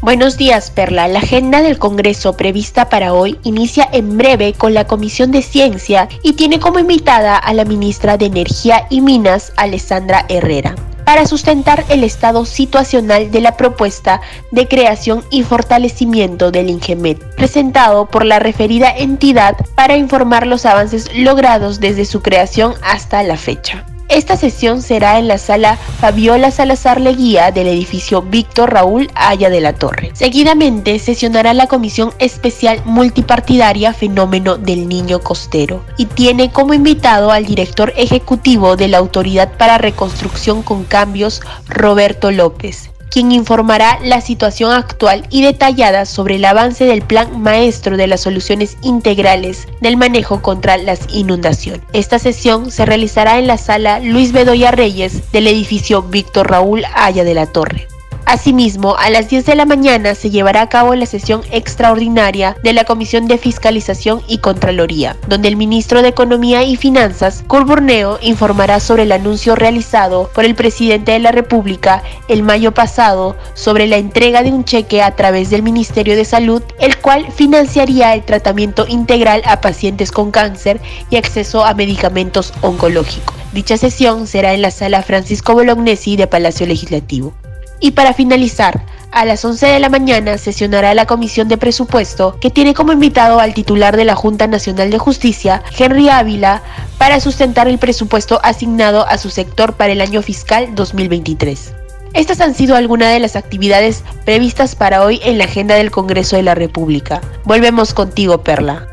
Buenos 0.00 0.36
días, 0.36 0.72
Perla. 0.72 1.06
La 1.06 1.20
agenda 1.20 1.62
del 1.62 1.78
Congreso 1.78 2.36
prevista 2.36 2.88
para 2.88 3.14
hoy 3.14 3.38
inicia 3.44 3.88
en 3.92 4.18
breve 4.18 4.52
con 4.52 4.74
la 4.74 4.86
Comisión 4.88 5.30
de 5.30 5.42
Ciencia 5.42 6.08
y 6.24 6.32
tiene 6.32 6.58
como 6.58 6.80
invitada 6.80 7.36
a 7.36 7.54
la 7.54 7.64
ministra 7.64 8.16
de 8.16 8.26
Energía 8.26 8.86
y 8.90 9.00
Minas, 9.00 9.52
Alessandra 9.56 10.26
Herrera 10.28 10.74
para 11.04 11.26
sustentar 11.26 11.84
el 11.88 12.04
estado 12.04 12.44
situacional 12.44 13.30
de 13.30 13.40
la 13.40 13.56
propuesta 13.56 14.20
de 14.50 14.68
creación 14.68 15.24
y 15.30 15.42
fortalecimiento 15.42 16.50
del 16.50 16.70
INGEMET, 16.70 17.18
presentado 17.36 18.06
por 18.06 18.24
la 18.24 18.38
referida 18.38 18.90
entidad 18.96 19.56
para 19.74 19.96
informar 19.96 20.46
los 20.46 20.66
avances 20.66 21.08
logrados 21.14 21.80
desde 21.80 22.04
su 22.04 22.22
creación 22.22 22.74
hasta 22.82 23.22
la 23.22 23.36
fecha. 23.36 23.86
Esta 24.12 24.36
sesión 24.36 24.82
será 24.82 25.18
en 25.18 25.26
la 25.26 25.38
sala 25.38 25.78
Fabiola 25.78 26.50
Salazar 26.50 27.00
Leguía 27.00 27.50
del 27.50 27.66
edificio 27.66 28.20
Víctor 28.20 28.70
Raúl 28.70 29.10
Aya 29.14 29.48
de 29.48 29.62
la 29.62 29.72
Torre. 29.72 30.10
Seguidamente 30.12 30.98
sesionará 30.98 31.54
la 31.54 31.66
Comisión 31.66 32.12
Especial 32.18 32.82
Multipartidaria 32.84 33.94
Fenómeno 33.94 34.58
del 34.58 34.86
Niño 34.86 35.20
Costero 35.20 35.82
y 35.96 36.04
tiene 36.04 36.52
como 36.52 36.74
invitado 36.74 37.30
al 37.30 37.46
director 37.46 37.94
ejecutivo 37.96 38.76
de 38.76 38.88
la 38.88 38.98
Autoridad 38.98 39.56
para 39.56 39.78
Reconstrucción 39.78 40.62
con 40.62 40.84
Cambios, 40.84 41.40
Roberto 41.66 42.30
López 42.30 42.91
quien 43.12 43.30
informará 43.30 43.98
la 44.02 44.22
situación 44.22 44.72
actual 44.72 45.26
y 45.28 45.42
detallada 45.42 46.06
sobre 46.06 46.36
el 46.36 46.44
avance 46.46 46.86
del 46.86 47.02
Plan 47.02 47.42
Maestro 47.42 47.98
de 47.98 48.06
las 48.06 48.22
Soluciones 48.22 48.78
Integrales 48.80 49.68
del 49.82 49.98
Manejo 49.98 50.40
contra 50.40 50.78
las 50.78 51.00
Inundaciones. 51.12 51.82
Esta 51.92 52.18
sesión 52.18 52.70
se 52.70 52.86
realizará 52.86 53.38
en 53.38 53.46
la 53.46 53.58
sala 53.58 54.00
Luis 54.00 54.32
Bedoya 54.32 54.70
Reyes 54.70 55.30
del 55.30 55.46
edificio 55.46 56.02
Víctor 56.02 56.50
Raúl 56.50 56.84
Aya 56.94 57.22
de 57.22 57.34
la 57.34 57.44
Torre. 57.44 57.91
Asimismo, 58.24 58.96
a 58.96 59.10
las 59.10 59.28
10 59.28 59.46
de 59.46 59.54
la 59.56 59.66
mañana 59.66 60.14
se 60.14 60.30
llevará 60.30 60.62
a 60.62 60.68
cabo 60.68 60.94
la 60.94 61.06
sesión 61.06 61.42
extraordinaria 61.50 62.56
de 62.62 62.72
la 62.72 62.84
Comisión 62.84 63.26
de 63.26 63.36
Fiscalización 63.36 64.22
y 64.28 64.38
Contraloría, 64.38 65.16
donde 65.28 65.48
el 65.48 65.56
ministro 65.56 66.02
de 66.02 66.08
Economía 66.08 66.62
y 66.62 66.76
Finanzas, 66.76 67.44
Curburneo, 67.46 68.18
informará 68.22 68.80
sobre 68.80 69.02
el 69.02 69.12
anuncio 69.12 69.56
realizado 69.56 70.30
por 70.34 70.44
el 70.44 70.54
presidente 70.54 71.12
de 71.12 71.18
la 71.18 71.32
República 71.32 72.02
el 72.28 72.42
mayo 72.42 72.72
pasado 72.72 73.36
sobre 73.54 73.86
la 73.86 73.96
entrega 73.96 74.42
de 74.42 74.50
un 74.50 74.64
cheque 74.64 75.02
a 75.02 75.14
través 75.16 75.50
del 75.50 75.62
Ministerio 75.62 76.16
de 76.16 76.24
Salud, 76.24 76.62
el 76.78 76.96
cual 76.98 77.26
financiaría 77.32 78.14
el 78.14 78.22
tratamiento 78.22 78.86
integral 78.88 79.42
a 79.44 79.60
pacientes 79.60 80.12
con 80.12 80.30
cáncer 80.30 80.80
y 81.10 81.16
acceso 81.16 81.64
a 81.64 81.74
medicamentos 81.74 82.52
oncológicos. 82.62 83.34
Dicha 83.52 83.76
sesión 83.76 84.26
será 84.26 84.54
en 84.54 84.62
la 84.62 84.70
sala 84.70 85.02
Francisco 85.02 85.52
Bolognesi 85.52 86.16
de 86.16 86.26
Palacio 86.26 86.66
Legislativo. 86.66 87.34
Y 87.82 87.90
para 87.90 88.14
finalizar, 88.14 88.86
a 89.10 89.24
las 89.24 89.44
11 89.44 89.66
de 89.66 89.80
la 89.80 89.88
mañana 89.88 90.38
sesionará 90.38 90.94
la 90.94 91.04
Comisión 91.04 91.48
de 91.48 91.58
Presupuesto, 91.58 92.38
que 92.40 92.48
tiene 92.48 92.74
como 92.74 92.92
invitado 92.92 93.40
al 93.40 93.54
titular 93.54 93.96
de 93.96 94.04
la 94.04 94.14
Junta 94.14 94.46
Nacional 94.46 94.92
de 94.92 95.00
Justicia, 95.00 95.64
Henry 95.76 96.08
Ávila, 96.08 96.62
para 96.96 97.18
sustentar 97.18 97.66
el 97.66 97.78
presupuesto 97.78 98.38
asignado 98.44 99.04
a 99.08 99.18
su 99.18 99.30
sector 99.30 99.72
para 99.72 99.92
el 99.92 100.00
año 100.00 100.22
fiscal 100.22 100.76
2023. 100.76 101.74
Estas 102.14 102.40
han 102.40 102.54
sido 102.54 102.76
algunas 102.76 103.12
de 103.12 103.18
las 103.18 103.34
actividades 103.34 104.04
previstas 104.24 104.76
para 104.76 105.02
hoy 105.02 105.20
en 105.24 105.38
la 105.38 105.44
agenda 105.44 105.74
del 105.74 105.90
Congreso 105.90 106.36
de 106.36 106.44
la 106.44 106.54
República. 106.54 107.20
Volvemos 107.44 107.94
contigo, 107.94 108.44
Perla. 108.44 108.91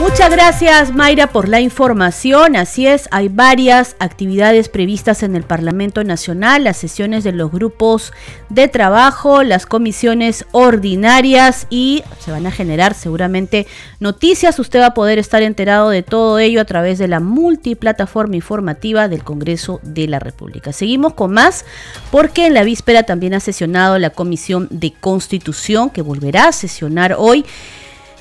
Muchas 0.00 0.30
gracias 0.30 0.94
Mayra 0.94 1.26
por 1.26 1.48
la 1.48 1.60
información. 1.60 2.54
Así 2.54 2.86
es, 2.86 3.08
hay 3.10 3.28
varias 3.28 3.96
actividades 3.98 4.68
previstas 4.68 5.24
en 5.24 5.34
el 5.34 5.42
Parlamento 5.42 6.04
Nacional, 6.04 6.62
las 6.62 6.76
sesiones 6.76 7.24
de 7.24 7.32
los 7.32 7.50
grupos 7.50 8.12
de 8.48 8.68
trabajo, 8.68 9.42
las 9.42 9.66
comisiones 9.66 10.46
ordinarias 10.52 11.66
y 11.68 12.04
se 12.20 12.30
van 12.30 12.46
a 12.46 12.52
generar 12.52 12.94
seguramente 12.94 13.66
noticias. 13.98 14.60
Usted 14.60 14.80
va 14.80 14.86
a 14.86 14.94
poder 14.94 15.18
estar 15.18 15.42
enterado 15.42 15.90
de 15.90 16.04
todo 16.04 16.38
ello 16.38 16.60
a 16.60 16.64
través 16.64 16.98
de 16.98 17.08
la 17.08 17.18
multiplataforma 17.18 18.36
informativa 18.36 19.08
del 19.08 19.24
Congreso 19.24 19.80
de 19.82 20.06
la 20.06 20.20
República. 20.20 20.72
Seguimos 20.72 21.14
con 21.14 21.32
más 21.32 21.64
porque 22.12 22.46
en 22.46 22.54
la 22.54 22.62
víspera 22.62 23.02
también 23.02 23.34
ha 23.34 23.40
sesionado 23.40 23.98
la 23.98 24.10
Comisión 24.10 24.68
de 24.70 24.92
Constitución 24.92 25.90
que 25.90 26.02
volverá 26.02 26.46
a 26.48 26.52
sesionar 26.52 27.16
hoy. 27.18 27.44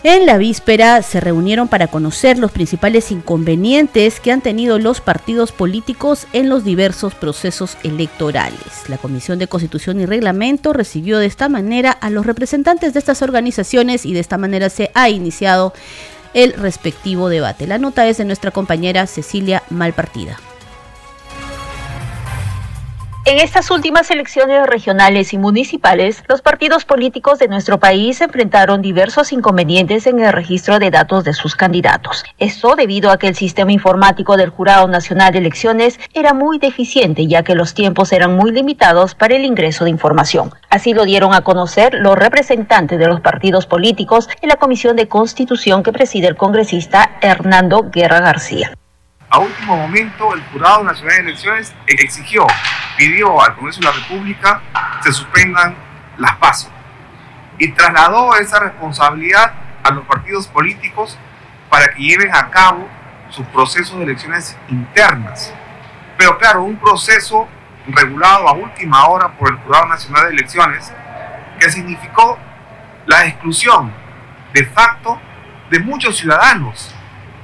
En 0.03 0.27
la 0.27 0.37
víspera 0.37 1.01
se 1.01 1.19
reunieron 1.19 1.67
para 1.67 1.87
conocer 1.87 2.37
los 2.37 2.51
principales 2.51 3.11
inconvenientes 3.11 4.19
que 4.19 4.31
han 4.31 4.41
tenido 4.41 4.77
los 4.77 5.01
partidos 5.01 5.51
políticos 5.51 6.27
en 6.33 6.49
los 6.49 6.63
diversos 6.63 7.15
procesos 7.15 7.77
electorales. 7.83 8.87
La 8.89 8.99
Comisión 8.99 9.39
de 9.39 9.47
Constitución 9.47 9.99
y 9.99 10.05
Reglamento 10.05 10.71
recibió 10.71 11.17
de 11.17 11.25
esta 11.25 11.49
manera 11.49 11.91
a 11.91 12.11
los 12.11 12.27
representantes 12.27 12.93
de 12.93 12.99
estas 12.99 13.23
organizaciones 13.23 14.05
y 14.05 14.13
de 14.13 14.19
esta 14.19 14.37
manera 14.37 14.69
se 14.69 14.91
ha 14.93 15.09
iniciado 15.09 15.73
el 16.35 16.53
respectivo 16.53 17.27
debate. 17.27 17.65
La 17.65 17.79
nota 17.79 18.07
es 18.07 18.17
de 18.17 18.25
nuestra 18.25 18.51
compañera 18.51 19.07
Cecilia 19.07 19.63
Malpartida. 19.71 20.37
En 23.29 23.39
estas 23.39 23.71
últimas 23.71 24.09
elecciones 24.09 24.65
regionales 24.67 25.33
y 25.33 25.37
municipales, 25.37 26.23
los 26.29 26.41
partidos 26.41 26.85
políticos 26.85 27.39
de 27.39 27.49
nuestro 27.49 27.77
país 27.77 28.21
enfrentaron 28.21 28.81
diversos 28.81 29.33
inconvenientes 29.33 30.07
en 30.07 30.21
el 30.21 30.31
registro 30.31 30.79
de 30.79 30.91
datos 30.91 31.25
de 31.25 31.33
sus 31.33 31.53
candidatos. 31.57 32.23
Esto 32.37 32.77
debido 32.77 33.11
a 33.11 33.17
que 33.17 33.27
el 33.27 33.35
sistema 33.35 33.73
informático 33.73 34.37
del 34.37 34.49
Jurado 34.49 34.87
Nacional 34.87 35.33
de 35.33 35.39
Elecciones 35.39 35.99
era 36.13 36.33
muy 36.33 36.57
deficiente, 36.57 37.27
ya 37.27 37.43
que 37.43 37.53
los 37.53 37.73
tiempos 37.73 38.13
eran 38.13 38.33
muy 38.33 38.51
limitados 38.51 39.13
para 39.13 39.35
el 39.35 39.43
ingreso 39.43 39.83
de 39.83 39.89
información. 39.89 40.53
Así 40.69 40.93
lo 40.93 41.03
dieron 41.03 41.33
a 41.33 41.41
conocer 41.41 41.95
los 41.95 42.17
representantes 42.17 42.97
de 42.97 43.07
los 43.07 43.19
partidos 43.19 43.65
políticos 43.65 44.29
en 44.41 44.47
la 44.47 44.55
Comisión 44.55 44.95
de 44.95 45.09
Constitución 45.09 45.83
que 45.83 45.91
preside 45.91 46.27
el 46.27 46.37
congresista 46.37 47.17
Hernando 47.21 47.89
Guerra 47.91 48.21
García. 48.21 48.71
A 49.29 49.39
último 49.39 49.75
momento, 49.75 50.33
el 50.33 50.41
Jurado 50.45 50.85
Nacional 50.85 51.17
de 51.17 51.21
Elecciones 51.23 51.75
exigió, 51.85 52.47
pidió 52.97 53.41
al 53.41 53.55
Congreso 53.55 53.81
de 53.81 53.87
la 53.87 53.91
República 53.91 54.61
se 55.03 55.11
suspendan 55.11 55.75
las 56.17 56.37
pasos 56.37 56.71
y 57.57 57.71
trasladó 57.73 58.35
esa 58.37 58.59
responsabilidad 58.59 59.53
a 59.83 59.91
los 59.91 60.05
partidos 60.05 60.47
políticos 60.47 61.17
para 61.69 61.89
que 61.93 62.03
lleven 62.03 62.33
a 62.33 62.49
cabo 62.49 62.87
sus 63.29 63.45
procesos 63.47 63.97
de 63.97 64.05
elecciones 64.05 64.57
internas. 64.69 65.53
Pero 66.17 66.37
claro, 66.37 66.63
un 66.63 66.77
proceso 66.77 67.49
regulado 67.85 68.47
a 68.47 68.53
última 68.53 69.07
hora 69.07 69.27
por 69.33 69.51
el 69.51 69.57
Jurado 69.57 69.87
Nacional 69.87 70.27
de 70.27 70.35
Elecciones 70.35 70.93
que 71.59 71.69
significó 71.69 72.39
la 73.05 73.25
exclusión 73.25 73.91
de 74.53 74.65
facto 74.67 75.19
de 75.69 75.79
muchos 75.79 76.17
ciudadanos 76.17 76.95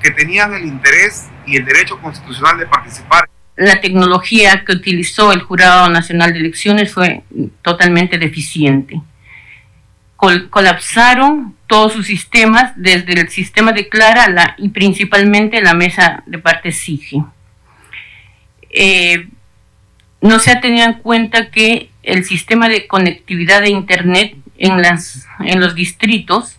que 0.02 0.12
tenían 0.12 0.54
el 0.54 0.66
interés 0.66 1.30
y 1.46 1.58
el 1.58 1.66
derecho 1.66 2.00
constitucional 2.00 2.58
de 2.58 2.66
participar. 2.66 3.30
La 3.56 3.80
tecnología 3.82 4.64
que 4.66 4.74
utilizó 4.74 5.32
el 5.32 5.42
Jurado 5.42 5.90
Nacional 5.90 6.34
de 6.34 6.40
Elecciones 6.40 6.94
fue 6.94 7.24
totalmente 7.62 8.18
deficiente. 8.18 9.02
colapsaron 10.16 11.56
todos 11.68 11.94
sus 11.94 12.08
sistemas, 12.08 12.72
desde 12.76 13.20
el 13.20 13.30
sistema 13.30 13.74
de 13.74 13.90
Clara 13.90 14.30
la, 14.30 14.56
y 14.58 14.70
principalmente 14.70 15.62
la 15.62 15.74
mesa 15.74 16.24
de 16.26 16.38
parte 16.40 16.72
SIGI. 16.72 17.24
Eh, 18.70 19.28
no 20.22 20.40
se 20.40 20.52
ha 20.52 20.62
tenido 20.62 20.86
en 20.86 20.94
cuenta 20.94 21.52
que 21.52 21.90
el 22.02 22.24
sistema 22.24 22.70
de 22.70 22.88
conectividad 22.88 23.62
de 23.62 23.70
Internet 23.70 24.36
en, 24.58 25.60
los 25.60 25.76
distritos 25.76 26.58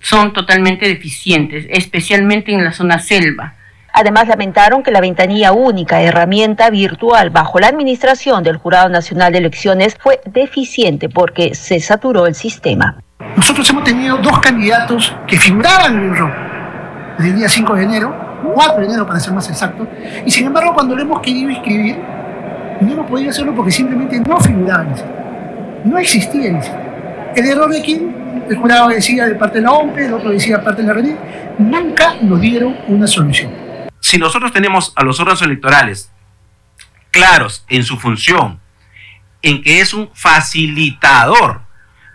son 0.00 0.32
totalmente 0.32 0.86
deficientes, 0.86 1.66
especialmente 1.68 2.52
en 2.52 2.62
la 2.62 2.72
zona 2.72 2.98
selva. 2.98 3.54
Además, 3.98 4.28
lamentaron 4.28 4.82
que 4.82 4.90
la 4.90 5.00
ventanilla 5.00 5.52
única, 5.52 6.02
herramienta 6.02 6.68
virtual 6.68 7.30
bajo 7.30 7.58
la 7.58 7.68
administración 7.68 8.42
del 8.42 8.58
Jurado 8.58 8.90
Nacional 8.90 9.32
de 9.32 9.38
Elecciones, 9.38 9.96
fue 9.98 10.20
deficiente 10.26 11.08
porque 11.08 11.54
se 11.54 11.80
saturó 11.80 12.26
el 12.26 12.34
sistema. 12.34 12.98
Nosotros 13.34 13.70
hemos 13.70 13.84
tenido 13.84 14.18
dos 14.18 14.38
candidatos 14.40 15.16
que 15.26 15.38
figuraban 15.38 15.96
en 15.96 16.10
el 16.10 16.14
ROM 16.18 16.30
desde 17.16 17.30
el 17.30 17.36
día 17.36 17.48
5 17.48 17.74
de 17.74 17.82
enero, 17.84 18.14
4 18.52 18.80
de 18.80 18.84
enero 18.86 19.06
para 19.06 19.18
ser 19.18 19.32
más 19.32 19.48
exacto, 19.48 19.88
y 20.26 20.30
sin 20.30 20.46
embargo 20.46 20.74
cuando 20.74 20.94
lo 20.94 21.00
hemos 21.00 21.20
querido 21.22 21.48
inscribir, 21.48 21.98
no 22.82 22.92
hemos 22.92 23.06
podido 23.06 23.30
hacerlo 23.30 23.54
porque 23.54 23.72
simplemente 23.72 24.20
no 24.20 24.38
figuraban 24.38 24.94
No 25.84 25.96
existía 25.96 26.50
en 26.50 26.60
El 27.34 27.46
error 27.46 27.70
de 27.70 27.80
quién? 27.80 28.44
El 28.46 28.56
jurado 28.56 28.88
decía 28.88 29.24
de 29.24 29.36
parte 29.36 29.56
de 29.56 29.64
la 29.64 29.72
OMPE, 29.72 30.04
el 30.04 30.12
otro 30.12 30.28
decía 30.28 30.58
de 30.58 30.62
parte 30.62 30.82
de 30.82 30.88
la 30.88 30.92
RENI, 30.92 31.16
nunca 31.56 32.12
nos 32.20 32.38
dieron 32.42 32.76
una 32.88 33.06
solución 33.06 33.65
si 34.06 34.18
nosotros 34.18 34.52
tenemos 34.52 34.92
a 34.94 35.02
los 35.02 35.18
órganos 35.18 35.42
electorales 35.42 36.12
claros 37.10 37.64
en 37.68 37.82
su 37.82 37.98
función, 37.98 38.60
en 39.42 39.64
que 39.64 39.80
es 39.80 39.92
un 39.94 40.10
facilitador, 40.14 41.62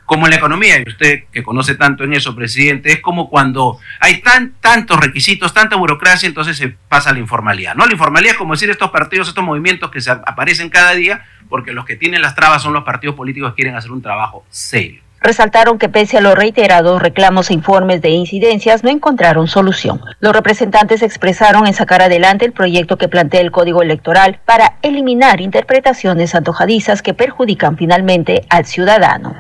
como 0.06 0.26
en 0.26 0.30
la 0.30 0.38
economía, 0.38 0.80
y 0.80 0.88
usted 0.88 1.26
que 1.34 1.44
conoce 1.44 1.76
tanto 1.76 2.06
en 2.06 2.14
eso, 2.14 2.34
presidente, 2.34 2.94
es 2.94 3.02
como 3.02 3.30
cuando 3.30 3.78
hay 4.00 4.22
tan, 4.22 4.54
tantos 4.62 5.02
requisitos, 5.02 5.54
tanta 5.54 5.76
burocracia, 5.76 6.28
entonces 6.28 6.56
se 6.56 6.70
pasa 6.70 7.10
a 7.10 7.14
la 7.14 7.20
informalidad. 7.20 7.76
¿no? 7.76 7.86
La 7.86 7.92
informalidad 7.92 8.34
es 8.34 8.38
como 8.38 8.54
decir 8.54 8.70
estos 8.70 8.92
partidos, 8.92 9.28
estos 9.28 9.44
movimientos 9.44 9.92
que 9.92 10.00
se 10.00 10.12
aparecen 10.12 10.70
cada 10.70 10.94
día, 10.94 11.26
porque 11.50 11.74
los 11.74 11.84
que 11.84 11.98
tienen 11.98 12.22
las 12.22 12.36
trabas 12.36 12.62
son 12.62 12.72
los 12.72 12.86
partidos 12.86 13.18
políticos 13.18 13.52
que 13.52 13.64
quieren 13.64 13.76
hacer 13.76 13.92
un 13.92 14.02
trabajo 14.02 14.46
serio. 14.50 15.02
Resaltaron 15.24 15.78
que 15.78 15.88
pese 15.88 16.18
a 16.18 16.22
los 16.22 16.34
reiterados 16.34 17.00
reclamos 17.00 17.52
e 17.52 17.54
informes 17.54 18.02
de 18.02 18.10
incidencias, 18.10 18.84
no 18.84 18.90
encontraron 18.90 19.48
solución. 19.48 20.02
Los 20.20 20.34
representantes 20.34 21.04
expresaron 21.04 21.68
en 21.68 21.76
sacar 21.76 22.02
adelante 22.02 22.44
el 22.44 22.54
proyecto 22.54 22.98
que 22.98 23.08
plantea 23.08 23.42
el 23.42 23.52
Código 23.52 23.84
Electoral 23.84 24.40
para 24.46 24.78
eliminar 24.82 25.40
interpretaciones 25.40 26.34
antojadizas 26.34 27.04
que 27.04 27.14
perjudican 27.14 27.78
finalmente 27.78 28.48
al 28.50 28.66
ciudadano. 28.66 29.36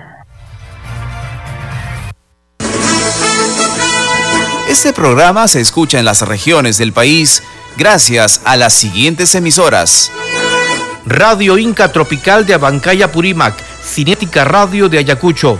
Este 4.69 4.93
programa 4.93 5.47
se 5.47 5.61
escucha 5.61 5.97
en 5.97 6.05
las 6.05 6.21
regiones 6.21 6.77
del 6.77 6.93
país 6.93 7.43
gracias 7.75 8.41
a 8.45 8.55
las 8.55 8.73
siguientes 8.73 9.33
emisoras. 9.33 10.11
Radio 11.07 11.57
Inca 11.57 11.91
Tropical 11.91 12.45
de 12.45 12.53
Abancaya 12.53 13.11
Purímac, 13.11 13.55
Cinética 13.83 14.45
Radio 14.45 14.87
de 14.87 14.99
Ayacucho, 14.99 15.59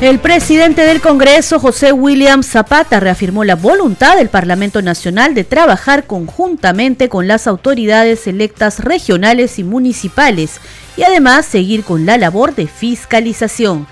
El 0.00 0.18
presidente 0.18 0.86
del 0.86 1.02
Congreso, 1.02 1.60
José 1.60 1.92
William 1.92 2.42
Zapata, 2.42 3.00
reafirmó 3.00 3.44
la 3.44 3.54
voluntad 3.54 4.16
del 4.16 4.30
Parlamento 4.30 4.80
Nacional 4.80 5.34
de 5.34 5.44
trabajar 5.44 6.06
conjuntamente 6.06 7.10
con 7.10 7.28
las 7.28 7.46
autoridades 7.46 8.26
electas 8.26 8.78
regionales 8.78 9.58
y 9.58 9.64
municipales 9.64 10.58
y 10.96 11.02
además 11.02 11.44
seguir 11.44 11.84
con 11.84 12.06
la 12.06 12.16
labor 12.16 12.54
de 12.54 12.66
fiscalización. 12.66 13.86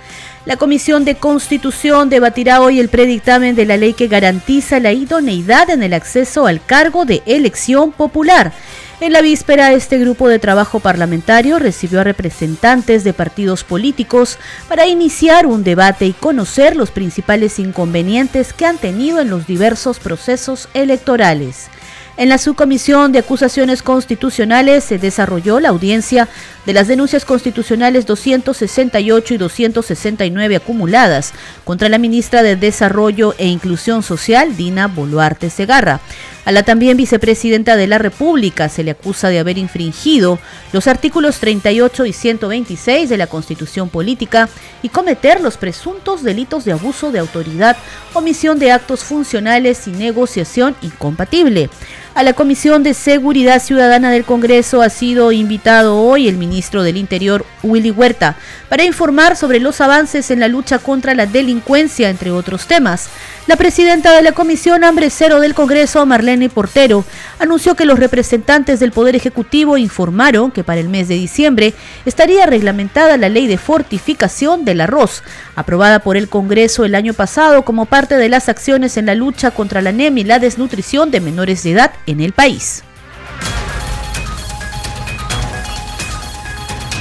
La 0.46 0.56
Comisión 0.56 1.04
de 1.04 1.16
Constitución 1.16 2.08
debatirá 2.08 2.62
hoy 2.62 2.80
el 2.80 2.88
predictamen 2.88 3.54
de 3.54 3.66
la 3.66 3.76
ley 3.76 3.92
que 3.92 4.08
garantiza 4.08 4.80
la 4.80 4.92
idoneidad 4.92 5.68
en 5.68 5.82
el 5.82 5.92
acceso 5.92 6.46
al 6.46 6.64
cargo 6.64 7.04
de 7.04 7.22
elección 7.26 7.92
popular. 7.92 8.54
En 9.00 9.12
la 9.12 9.22
víspera, 9.22 9.72
este 9.72 9.96
grupo 9.98 10.26
de 10.26 10.40
trabajo 10.40 10.80
parlamentario 10.80 11.60
recibió 11.60 12.00
a 12.00 12.04
representantes 12.04 13.04
de 13.04 13.12
partidos 13.12 13.62
políticos 13.62 14.38
para 14.68 14.88
iniciar 14.88 15.46
un 15.46 15.62
debate 15.62 16.06
y 16.06 16.12
conocer 16.12 16.74
los 16.74 16.90
principales 16.90 17.60
inconvenientes 17.60 18.52
que 18.52 18.66
han 18.66 18.76
tenido 18.76 19.20
en 19.20 19.30
los 19.30 19.46
diversos 19.46 20.00
procesos 20.00 20.68
electorales. 20.74 21.68
En 22.16 22.28
la 22.28 22.38
subcomisión 22.38 23.12
de 23.12 23.20
acusaciones 23.20 23.84
constitucionales 23.84 24.82
se 24.82 24.98
desarrolló 24.98 25.60
la 25.60 25.68
audiencia 25.68 26.26
de 26.68 26.74
las 26.74 26.86
denuncias 26.86 27.24
constitucionales 27.24 28.04
268 28.04 29.32
y 29.32 29.38
269 29.38 30.56
acumuladas 30.56 31.32
contra 31.64 31.88
la 31.88 31.96
ministra 31.96 32.42
de 32.42 32.56
Desarrollo 32.56 33.34
e 33.38 33.46
Inclusión 33.46 34.02
Social, 34.02 34.54
Dina 34.54 34.86
Boluarte 34.86 35.48
Segarra. 35.48 36.02
A 36.44 36.52
la 36.52 36.64
también 36.64 36.98
vicepresidenta 36.98 37.76
de 37.76 37.86
la 37.86 37.96
República 37.96 38.68
se 38.68 38.84
le 38.84 38.90
acusa 38.90 39.30
de 39.30 39.38
haber 39.38 39.56
infringido 39.56 40.38
los 40.72 40.86
artículos 40.86 41.38
38 41.40 42.04
y 42.04 42.12
126 42.12 43.08
de 43.08 43.16
la 43.16 43.28
Constitución 43.28 43.88
Política 43.88 44.50
y 44.82 44.90
cometer 44.90 45.40
los 45.40 45.56
presuntos 45.56 46.22
delitos 46.22 46.66
de 46.66 46.72
abuso 46.72 47.12
de 47.12 47.18
autoridad, 47.18 47.78
omisión 48.12 48.58
de 48.58 48.72
actos 48.72 49.04
funcionales 49.04 49.86
y 49.88 49.90
negociación 49.90 50.76
incompatible. 50.82 51.70
A 52.18 52.24
la 52.24 52.32
Comisión 52.32 52.82
de 52.82 52.94
Seguridad 52.94 53.62
Ciudadana 53.62 54.10
del 54.10 54.24
Congreso 54.24 54.82
ha 54.82 54.90
sido 54.90 55.30
invitado 55.30 56.00
hoy 56.00 56.26
el 56.26 56.36
ministro 56.36 56.82
del 56.82 56.96
Interior, 56.96 57.46
Willy 57.62 57.92
Huerta, 57.92 58.34
para 58.68 58.82
informar 58.82 59.36
sobre 59.36 59.60
los 59.60 59.80
avances 59.80 60.32
en 60.32 60.40
la 60.40 60.48
lucha 60.48 60.80
contra 60.80 61.14
la 61.14 61.26
delincuencia, 61.26 62.10
entre 62.10 62.32
otros 62.32 62.66
temas. 62.66 63.08
La 63.46 63.54
presidenta 63.54 64.12
de 64.16 64.22
la 64.22 64.32
Comisión 64.32 64.82
Hambre 64.82 65.10
Cero 65.10 65.38
del 65.38 65.54
Congreso, 65.54 66.04
Marlene 66.06 66.48
Portero, 66.48 67.04
anunció 67.38 67.76
que 67.76 67.84
los 67.84 68.00
representantes 68.00 68.80
del 68.80 68.90
Poder 68.90 69.14
Ejecutivo 69.14 69.78
informaron 69.78 70.50
que 70.50 70.64
para 70.64 70.80
el 70.80 70.88
mes 70.88 71.06
de 71.06 71.14
diciembre 71.14 71.72
estaría 72.04 72.46
reglamentada 72.46 73.16
la 73.16 73.28
ley 73.28 73.46
de 73.46 73.58
fortificación 73.58 74.64
del 74.64 74.80
arroz. 74.80 75.22
Aprobada 75.58 75.98
por 75.98 76.16
el 76.16 76.28
Congreso 76.28 76.84
el 76.84 76.94
año 76.94 77.14
pasado 77.14 77.64
como 77.64 77.86
parte 77.86 78.16
de 78.16 78.28
las 78.28 78.48
acciones 78.48 78.96
en 78.96 79.06
la 79.06 79.14
lucha 79.14 79.50
contra 79.50 79.82
la 79.82 79.90
anemia 79.90 80.20
y 80.20 80.24
la 80.24 80.38
desnutrición 80.38 81.10
de 81.10 81.20
menores 81.20 81.64
de 81.64 81.72
edad 81.72 81.92
en 82.06 82.20
el 82.20 82.32
país. 82.32 82.84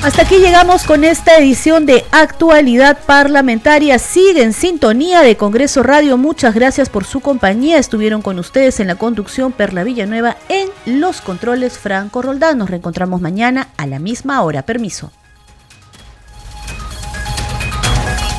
Hasta 0.04 0.22
aquí 0.22 0.38
llegamos 0.38 0.84
con 0.84 1.04
esta 1.04 1.38
edición 1.38 1.86
de 1.86 2.06
Actualidad 2.12 2.98
Parlamentaria. 3.06 4.00
Sigue 4.00 4.42
en 4.42 4.54
sintonía 4.54 5.22
de 5.22 5.36
Congreso 5.36 5.84
Radio. 5.84 6.18
Muchas 6.18 6.56
gracias 6.56 6.88
por 6.90 7.04
su 7.04 7.20
compañía. 7.20 7.78
Estuvieron 7.78 8.22
con 8.22 8.40
ustedes 8.40 8.80
en 8.80 8.88
la 8.88 8.96
conducción 8.96 9.52
Perla 9.52 9.84
Villanueva 9.84 10.38
en 10.50 10.70
los 11.00 11.22
controles 11.22 11.78
Franco 11.78 12.22
Roldán. 12.22 12.58
Nos 12.58 12.70
reencontramos 12.70 13.22
mañana 13.22 13.68
a 13.76 13.86
la 13.86 14.00
misma 14.00 14.42
hora. 14.44 14.62
Permiso. 14.62 15.12